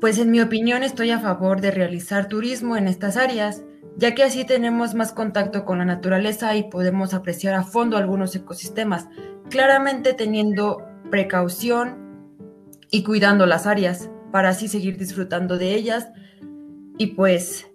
pues 0.00 0.18
en 0.18 0.30
mi 0.30 0.40
opinión 0.40 0.82
estoy 0.82 1.10
a 1.10 1.20
favor 1.20 1.60
de 1.60 1.70
realizar 1.70 2.28
turismo 2.28 2.76
en 2.76 2.88
estas 2.88 3.16
áreas, 3.16 3.64
ya 3.96 4.14
que 4.14 4.22
así 4.22 4.44
tenemos 4.44 4.94
más 4.94 5.12
contacto 5.12 5.64
con 5.64 5.78
la 5.78 5.84
naturaleza 5.84 6.54
y 6.56 6.70
podemos 6.70 7.14
apreciar 7.14 7.54
a 7.54 7.64
fondo 7.64 7.96
algunos 7.96 8.34
ecosistemas, 8.36 9.08
claramente 9.50 10.14
teniendo 10.14 10.86
precaución 11.10 11.96
y 12.90 13.02
cuidando 13.02 13.46
las 13.46 13.66
áreas 13.66 14.10
para 14.30 14.50
así 14.50 14.68
seguir 14.68 14.96
disfrutando 14.98 15.58
de 15.58 15.74
ellas. 15.74 16.08
Y 16.96 17.08
pues 17.08 17.68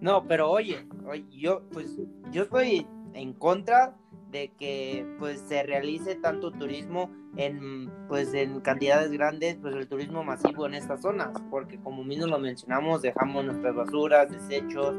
no, 0.00 0.26
pero 0.26 0.50
oye, 0.50 0.84
yo 1.30 1.62
pues 1.70 1.96
yo 2.32 2.42
estoy 2.42 2.86
en 3.14 3.32
contra 3.34 3.96
de 4.32 4.50
que 4.58 5.06
pues 5.18 5.40
se 5.40 5.62
realice 5.62 6.16
tanto 6.16 6.50
turismo 6.50 7.10
en 7.36 7.90
pues 8.08 8.34
en 8.34 8.60
cantidades 8.60 9.12
grandes 9.12 9.58
pues 9.60 9.74
el 9.76 9.86
turismo 9.86 10.24
masivo 10.24 10.66
en 10.66 10.74
estas 10.74 11.02
zonas 11.02 11.30
porque 11.50 11.78
como 11.78 12.02
mismo 12.02 12.26
lo 12.26 12.38
mencionamos 12.38 13.02
dejamos 13.02 13.44
nuestras 13.44 13.74
basuras 13.74 14.30
desechos 14.30 14.96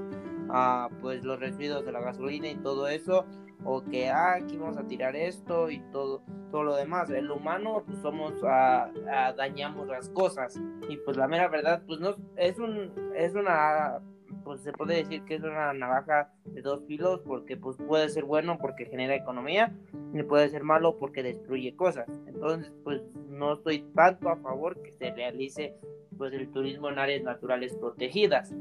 ah, 0.50 0.90
pues 1.02 1.24
los 1.24 1.40
residuos 1.40 1.84
de 1.84 1.92
la 1.92 2.02
gasolina 2.02 2.48
y 2.48 2.56
todo 2.56 2.88
eso 2.88 3.26
o 3.66 3.84
que 3.84 4.10
ah, 4.10 4.36
aquí 4.36 4.56
vamos 4.58 4.78
a 4.78 4.88
tirar 4.88 5.16
esto 5.16 5.70
y 5.70 5.80
todo 5.92 6.22
todo 6.52 6.64
lo 6.64 6.76
demás 6.76 7.10
el 7.10 7.32
humano 7.32 7.84
pues 7.86 8.00
somos 8.00 8.34
ah, 8.44 8.92
ah, 9.12 9.34
dañamos 9.36 9.88
las 9.88 10.10
cosas 10.10 10.60
y 10.90 10.98
pues 10.98 11.18
la 11.18 11.28
mera 11.28 11.48
verdad 11.48 11.82
pues 11.88 12.00
no 12.00 12.16
es 12.36 12.60
un 12.60 12.92
es 13.16 13.34
una 13.34 14.00
pues 14.44 14.62
se 14.62 14.72
puede 14.72 14.98
decir 14.98 15.24
que 15.26 15.36
es 15.36 15.44
una 15.44 15.74
navaja 15.74 16.32
de 16.46 16.62
dos 16.62 16.86
filos 16.86 17.22
porque 17.26 17.58
pues 17.58 17.78
puede 17.78 18.10
ser 18.10 18.26
bueno 18.26 18.58
porque 18.60 18.86
genera 18.86 19.16
economía 19.16 19.76
y 20.14 20.24
puede 20.24 20.50
ser 20.50 20.64
malo 20.64 20.98
porque 20.98 21.24
destruye 21.24 21.76
cosas. 21.76 22.08
Entonces 22.28 22.72
pues 22.84 23.02
no 23.30 23.54
estoy 23.54 23.86
tanto 23.96 24.30
a 24.30 24.38
favor 24.38 24.82
que 24.82 24.92
se 24.94 25.12
realice 25.12 25.76
pues 26.18 26.34
el 26.34 26.50
turismo 26.52 26.90
en 26.90 27.00
áreas 27.00 27.24
naturales 27.24 27.76
protegidas. 27.76 28.54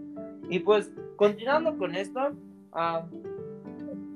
Y 0.49 0.61
pues 0.61 0.93
continuando 1.17 1.77
con 1.79 1.95
esto, 1.95 2.33
ah, 2.73 3.07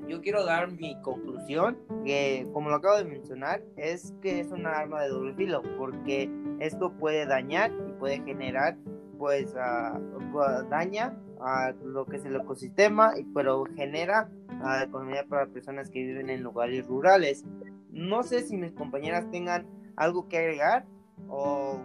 yo 0.08 0.20
quiero 0.20 0.44
dar 0.44 0.70
mi 0.70 1.00
conclusión, 1.02 1.78
que 2.04 2.46
como 2.52 2.70
lo 2.70 2.76
acabo 2.76 2.96
de 2.96 3.04
mencionar, 3.04 3.62
es 3.76 4.14
que 4.22 4.40
es 4.40 4.50
una 4.52 4.70
arma 4.70 5.02
de 5.02 5.08
doble 5.08 5.34
filo, 5.34 5.62
porque 5.78 6.30
esto 6.60 6.92
puede 6.92 7.26
dañar 7.26 7.72
y 7.88 7.92
puede 7.92 8.22
generar, 8.22 8.76
pues, 9.18 9.54
uh, 9.54 10.68
daña 10.68 11.16
a 11.40 11.72
lo 11.84 12.06
que 12.06 12.16
es 12.16 12.24
el 12.24 12.36
ecosistema, 12.36 13.12
pero 13.34 13.64
genera 13.76 14.28
economía 14.82 15.24
para 15.28 15.46
personas 15.46 15.90
que 15.90 16.02
viven 16.02 16.30
en 16.30 16.42
lugares 16.42 16.86
rurales. 16.86 17.44
No 17.90 18.22
sé 18.22 18.42
si 18.42 18.56
mis 18.56 18.72
compañeras 18.72 19.30
tengan 19.30 19.66
algo 19.96 20.28
que 20.28 20.38
agregar 20.38 20.84
o 21.28 21.80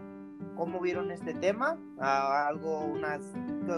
cómo 0.56 0.80
vieron 0.80 1.12
este 1.12 1.34
tema, 1.34 1.78
algo, 2.00 2.82
unas, 2.86 3.22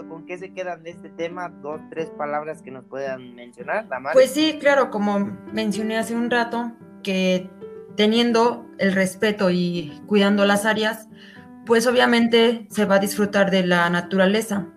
con 0.08 0.26
qué 0.26 0.38
se 0.38 0.52
quedan 0.52 0.82
de 0.82 0.90
este 0.90 1.08
tema, 1.10 1.48
dos, 1.48 1.80
tres 1.90 2.10
palabras 2.10 2.62
que 2.62 2.70
nos 2.70 2.84
puedan 2.84 3.34
mencionar. 3.34 3.86
Pues 4.12 4.30
sí, 4.30 4.58
claro, 4.58 4.90
como 4.90 5.18
mencioné 5.52 5.96
hace 5.96 6.14
un 6.14 6.30
rato, 6.30 6.72
que 7.02 7.50
teniendo 7.96 8.66
el 8.78 8.92
respeto 8.92 9.50
y 9.50 10.02
cuidando 10.06 10.44
las 10.46 10.66
áreas, 10.66 11.08
pues 11.64 11.86
obviamente 11.86 12.66
se 12.70 12.84
va 12.84 12.96
a 12.96 12.98
disfrutar 12.98 13.50
de 13.50 13.64
la 13.66 13.88
naturaleza 13.88 14.73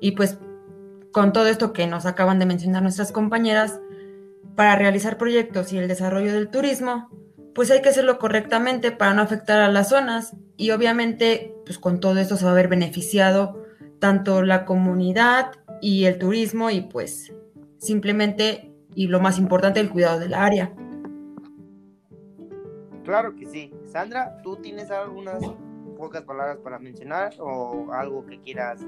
y 0.00 0.12
pues 0.12 0.38
con 1.12 1.32
todo 1.32 1.46
esto 1.46 1.72
que 1.72 1.86
nos 1.86 2.06
acaban 2.06 2.38
de 2.38 2.46
mencionar 2.46 2.82
nuestras 2.82 3.12
compañeras, 3.12 3.80
para 4.60 4.76
realizar 4.76 5.16
proyectos 5.16 5.72
y 5.72 5.78
el 5.78 5.88
desarrollo 5.88 6.32
del 6.32 6.50
turismo, 6.50 7.08
pues 7.54 7.70
hay 7.70 7.80
que 7.82 7.88
hacerlo 7.88 8.18
correctamente 8.18 8.92
para 8.92 9.14
no 9.14 9.22
afectar 9.22 9.60
a 9.60 9.70
las 9.70 9.88
zonas 9.88 10.36
y 10.56 10.70
obviamente 10.70 11.54
pues 11.64 11.78
con 11.78 11.98
todo 11.98 12.18
esto 12.18 12.36
se 12.36 12.44
va 12.44 12.50
a 12.50 12.54
ver 12.54 12.68
beneficiado 12.68 13.64
tanto 13.98 14.42
la 14.42 14.66
comunidad 14.66 15.52
y 15.80 16.04
el 16.04 16.18
turismo 16.18 16.70
y 16.70 16.82
pues 16.82 17.32
simplemente 17.78 18.70
y 18.94 19.06
lo 19.06 19.20
más 19.20 19.38
importante 19.38 19.80
el 19.80 19.88
cuidado 19.88 20.18
del 20.18 20.34
área. 20.34 20.74
Claro 23.04 23.34
que 23.34 23.46
sí. 23.46 23.72
Sandra, 23.86 24.42
¿tú 24.42 24.56
tienes 24.56 24.90
algunas 24.90 25.42
pocas 26.00 26.22
palabras 26.22 26.58
para 26.58 26.78
mencionar 26.78 27.34
o 27.38 27.92
algo 27.92 28.26
que 28.26 28.40
quieras? 28.40 28.80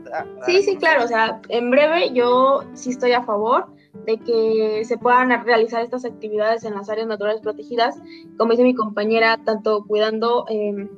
Sí, 0.47 0.63
sí, 0.63 0.77
claro, 0.77 1.05
o 1.05 1.09
sea, 1.09 1.41
en 1.49 1.71
breve 1.71 2.13
yo 2.13 2.65
sí 2.73 2.91
estoy 2.91 3.13
a 3.13 3.23
favor 3.23 3.67
de 4.07 4.19
que 4.19 4.85
se 4.85 4.99
puedan 4.99 5.45
realizar 5.45 5.83
estas 5.83 6.05
actividades 6.05 6.65
en 6.65 6.75
las 6.75 6.89
áreas 6.89 7.07
naturales 7.07 7.41
protegidas, 7.43 7.97
como 8.39 8.53
dice 8.53 8.65
mi 8.65 8.75
compañera, 8.75 9.39
tanto 9.45 9.85
cuidando 9.87 10.47
em, 10.49 10.89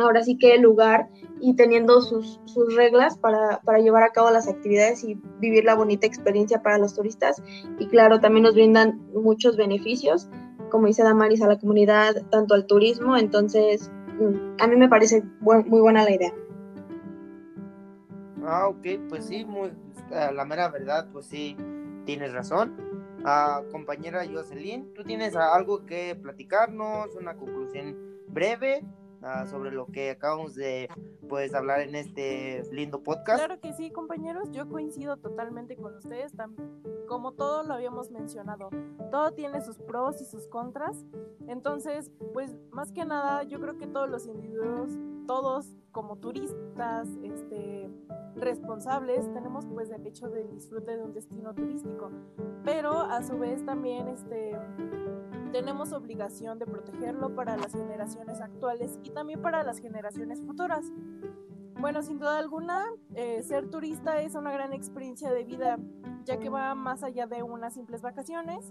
ahora 0.00 0.22
sí 0.22 0.36
que 0.38 0.54
el 0.54 0.62
lugar 0.62 1.08
y 1.40 1.54
teniendo 1.54 2.00
sus, 2.00 2.40
sus 2.44 2.74
reglas 2.76 3.18
para, 3.18 3.60
para, 3.64 3.78
llevar 3.78 4.02
a 4.02 4.10
cabo 4.10 4.30
las 4.30 4.48
actividades 4.48 5.04
y 5.04 5.18
vivir 5.38 5.64
la 5.64 5.74
bonita 5.74 6.06
experiencia 6.06 6.62
para 6.62 6.78
los 6.78 6.94
turistas. 6.94 7.42
Y 7.78 7.86
claro, 7.88 8.20
también 8.20 8.44
nos 8.44 8.54
brindan 8.54 9.00
muchos 9.12 9.56
beneficios, 9.56 10.28
como 10.70 10.86
dice 10.86 11.02
Damaris, 11.02 11.42
a 11.42 11.48
la 11.48 11.58
comunidad, 11.58 12.14
tanto 12.30 12.54
al 12.54 12.66
turismo. 12.66 13.16
Entonces, 13.16 13.90
a 14.58 14.66
mí 14.66 14.76
me 14.76 14.88
parece 14.88 15.22
muy 15.40 15.80
buena 15.80 16.04
la 16.04 16.10
idea. 16.10 16.32
Ah, 18.44 18.68
ok, 18.68 18.86
pues 19.08 19.26
sí, 19.26 19.44
muy, 19.44 19.72
la 20.10 20.44
mera 20.44 20.68
verdad, 20.68 21.08
pues 21.12 21.26
sí, 21.26 21.56
tienes 22.04 22.32
razón. 22.32 22.76
Ah, 23.24 23.62
compañera 23.72 24.24
Jocelyn, 24.24 24.92
¿tú 24.94 25.02
tienes 25.02 25.34
algo 25.34 25.84
que 25.84 26.14
platicarnos, 26.14 27.14
una 27.16 27.34
conclusión 27.36 27.96
breve 28.28 28.84
ah, 29.26 29.46
sobre 29.46 29.70
lo 29.70 29.86
que 29.86 30.10
acabamos 30.10 30.54
de 30.54 30.88
pues 31.28 31.54
hablar 31.54 31.80
en 31.80 31.94
este 31.94 32.62
lindo 32.72 33.02
podcast? 33.02 33.38
Claro 33.38 33.60
que 33.60 33.72
sí, 33.72 33.90
compañeros, 33.90 34.50
yo 34.52 34.68
coincido 34.68 35.16
totalmente 35.16 35.76
con 35.76 35.94
ustedes, 35.96 36.32
como 37.08 37.32
todo 37.32 37.62
lo 37.62 37.74
habíamos 37.74 38.10
mencionado, 38.10 38.70
todo 39.10 39.32
tiene 39.32 39.60
sus 39.60 39.78
pros 39.78 40.20
y 40.22 40.24
sus 40.24 40.46
contras, 40.46 41.04
entonces, 41.48 42.10
pues 42.32 42.56
más 42.70 42.92
que 42.92 43.04
nada, 43.04 43.42
yo 43.44 43.60
creo 43.60 43.76
que 43.76 43.86
todos 43.86 44.08
los 44.08 44.26
individuos, 44.26 44.90
todos 45.26 45.76
como 45.92 46.16
turistas, 46.16 47.08
este 47.22 47.90
responsables 48.36 49.32
tenemos 49.32 49.64
pues 49.66 49.88
derecho 49.88 50.28
del 50.28 50.50
disfrute 50.50 50.96
de 50.96 51.02
un 51.02 51.14
destino 51.14 51.54
turístico, 51.54 52.10
pero 52.64 52.92
a 52.92 53.22
su 53.22 53.38
vez 53.38 53.64
también 53.64 54.08
este 54.08 54.58
tenemos 55.56 55.94
obligación 55.94 56.58
de 56.58 56.66
protegerlo 56.66 57.34
para 57.34 57.56
las 57.56 57.72
generaciones 57.72 58.42
actuales 58.42 58.98
y 59.02 59.08
también 59.08 59.40
para 59.40 59.62
las 59.62 59.78
generaciones 59.78 60.42
futuras. 60.42 60.92
Bueno, 61.80 62.02
sin 62.02 62.18
duda 62.18 62.36
alguna, 62.36 62.84
eh, 63.14 63.42
ser 63.42 63.70
turista 63.70 64.20
es 64.20 64.34
una 64.34 64.52
gran 64.52 64.74
experiencia 64.74 65.32
de 65.32 65.44
vida, 65.44 65.78
ya 66.26 66.38
que 66.38 66.50
va 66.50 66.74
más 66.74 67.02
allá 67.02 67.26
de 67.26 67.42
unas 67.42 67.72
simples 67.72 68.02
vacaciones. 68.02 68.68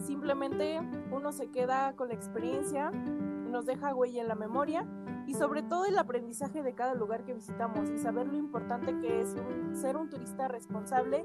Simplemente 0.00 0.80
uno 1.12 1.30
se 1.30 1.52
queda 1.52 1.94
con 1.94 2.08
la 2.08 2.14
experiencia, 2.14 2.90
nos 2.90 3.64
deja 3.64 3.94
huella 3.94 4.22
en 4.22 4.28
la 4.28 4.34
memoria 4.34 4.84
y 5.28 5.34
sobre 5.34 5.62
todo 5.62 5.84
el 5.84 5.96
aprendizaje 5.96 6.64
de 6.64 6.74
cada 6.74 6.94
lugar 6.94 7.24
que 7.24 7.32
visitamos 7.32 7.88
y 7.90 7.98
saber 7.98 8.26
lo 8.26 8.36
importante 8.36 8.98
que 8.98 9.20
es 9.20 9.36
ser 9.72 9.96
un 9.96 10.10
turista 10.10 10.48
responsable, 10.48 11.24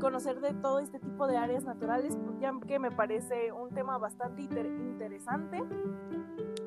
conocer 0.00 0.40
de 0.40 0.54
todo 0.54 0.80
este 0.80 0.98
tipo 0.98 1.26
de 1.26 1.36
áreas 1.36 1.64
naturales, 1.64 2.18
ya 2.40 2.52
que 2.66 2.78
me 2.78 2.90
parece 2.90 3.52
un 3.52 3.70
tema 3.70 3.98
bastante 3.98 4.42
interesante 4.42 5.62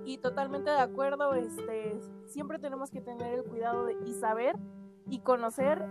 y 0.05 0.17
totalmente 0.19 0.69
de 0.69 0.79
acuerdo, 0.79 1.33
este, 1.33 1.99
siempre 2.25 2.59
tenemos 2.59 2.91
que 2.91 3.01
tener 3.01 3.33
el 3.33 3.43
cuidado 3.43 3.85
de, 3.85 3.97
y 4.05 4.13
saber 4.13 4.55
y 5.09 5.19
conocer 5.19 5.85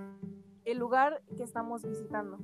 el 0.65 0.79
lugar 0.79 1.23
que 1.37 1.43
estamos 1.43 1.83
visitando. 1.83 2.39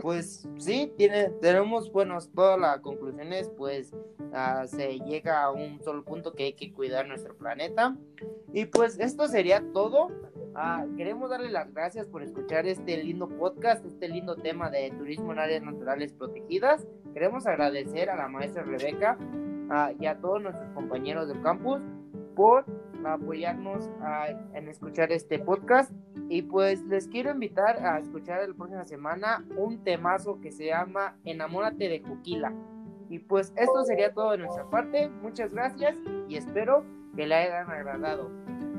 Pues 0.00 0.48
sí, 0.58 0.92
tiene, 0.96 1.30
tenemos, 1.40 1.90
bueno, 1.90 2.18
todas 2.34 2.58
las 2.60 2.80
conclusiones, 2.80 3.50
pues 3.56 3.92
Ah, 4.32 4.66
se 4.66 4.98
llega 5.00 5.42
a 5.42 5.50
un 5.50 5.80
solo 5.82 6.04
punto 6.04 6.34
que 6.34 6.44
hay 6.44 6.52
que 6.52 6.72
cuidar 6.72 7.06
nuestro 7.06 7.36
planeta. 7.36 7.96
Y 8.52 8.66
pues 8.66 8.98
esto 8.98 9.28
sería 9.28 9.64
todo. 9.72 10.08
Ah, 10.60 10.84
queremos 10.96 11.30
darle 11.30 11.50
las 11.50 11.72
gracias 11.72 12.08
por 12.08 12.20
escuchar 12.20 12.66
este 12.66 13.00
lindo 13.04 13.28
podcast, 13.28 13.86
este 13.86 14.08
lindo 14.08 14.34
tema 14.34 14.70
de 14.70 14.90
turismo 14.90 15.30
en 15.30 15.38
áreas 15.38 15.62
naturales 15.62 16.12
protegidas. 16.12 16.84
Queremos 17.14 17.46
agradecer 17.46 18.10
a 18.10 18.16
la 18.16 18.26
maestra 18.26 18.64
Rebeca 18.64 19.16
y 20.00 20.06
a 20.06 20.18
todos 20.20 20.42
nuestros 20.42 20.68
compañeros 20.70 21.28
del 21.28 21.40
campus 21.42 21.80
por 22.34 22.64
apoyarnos 23.06 23.88
en 24.52 24.68
escuchar 24.68 25.12
este 25.12 25.38
podcast. 25.38 25.92
Y 26.28 26.42
pues 26.42 26.82
les 26.86 27.06
quiero 27.06 27.30
invitar 27.30 27.78
a 27.86 28.00
escuchar 28.00 28.40
la 28.48 28.52
próxima 28.52 28.84
semana 28.84 29.46
un 29.56 29.84
temazo 29.84 30.40
que 30.40 30.50
se 30.50 30.66
llama 30.66 31.16
Enamórate 31.24 31.88
de 31.88 32.00
Juquila. 32.00 32.52
Y 33.08 33.20
pues 33.20 33.52
esto 33.54 33.84
sería 33.84 34.12
todo 34.12 34.32
de 34.32 34.38
nuestra 34.38 34.68
parte. 34.68 35.08
Muchas 35.22 35.52
gracias 35.52 35.96
y 36.26 36.34
espero 36.34 36.84
que 37.14 37.28
le 37.28 37.36
hayan 37.36 37.70
agradado. 37.70 38.28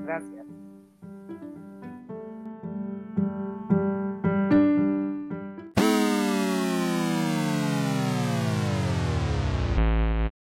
Gracias. 0.04 0.39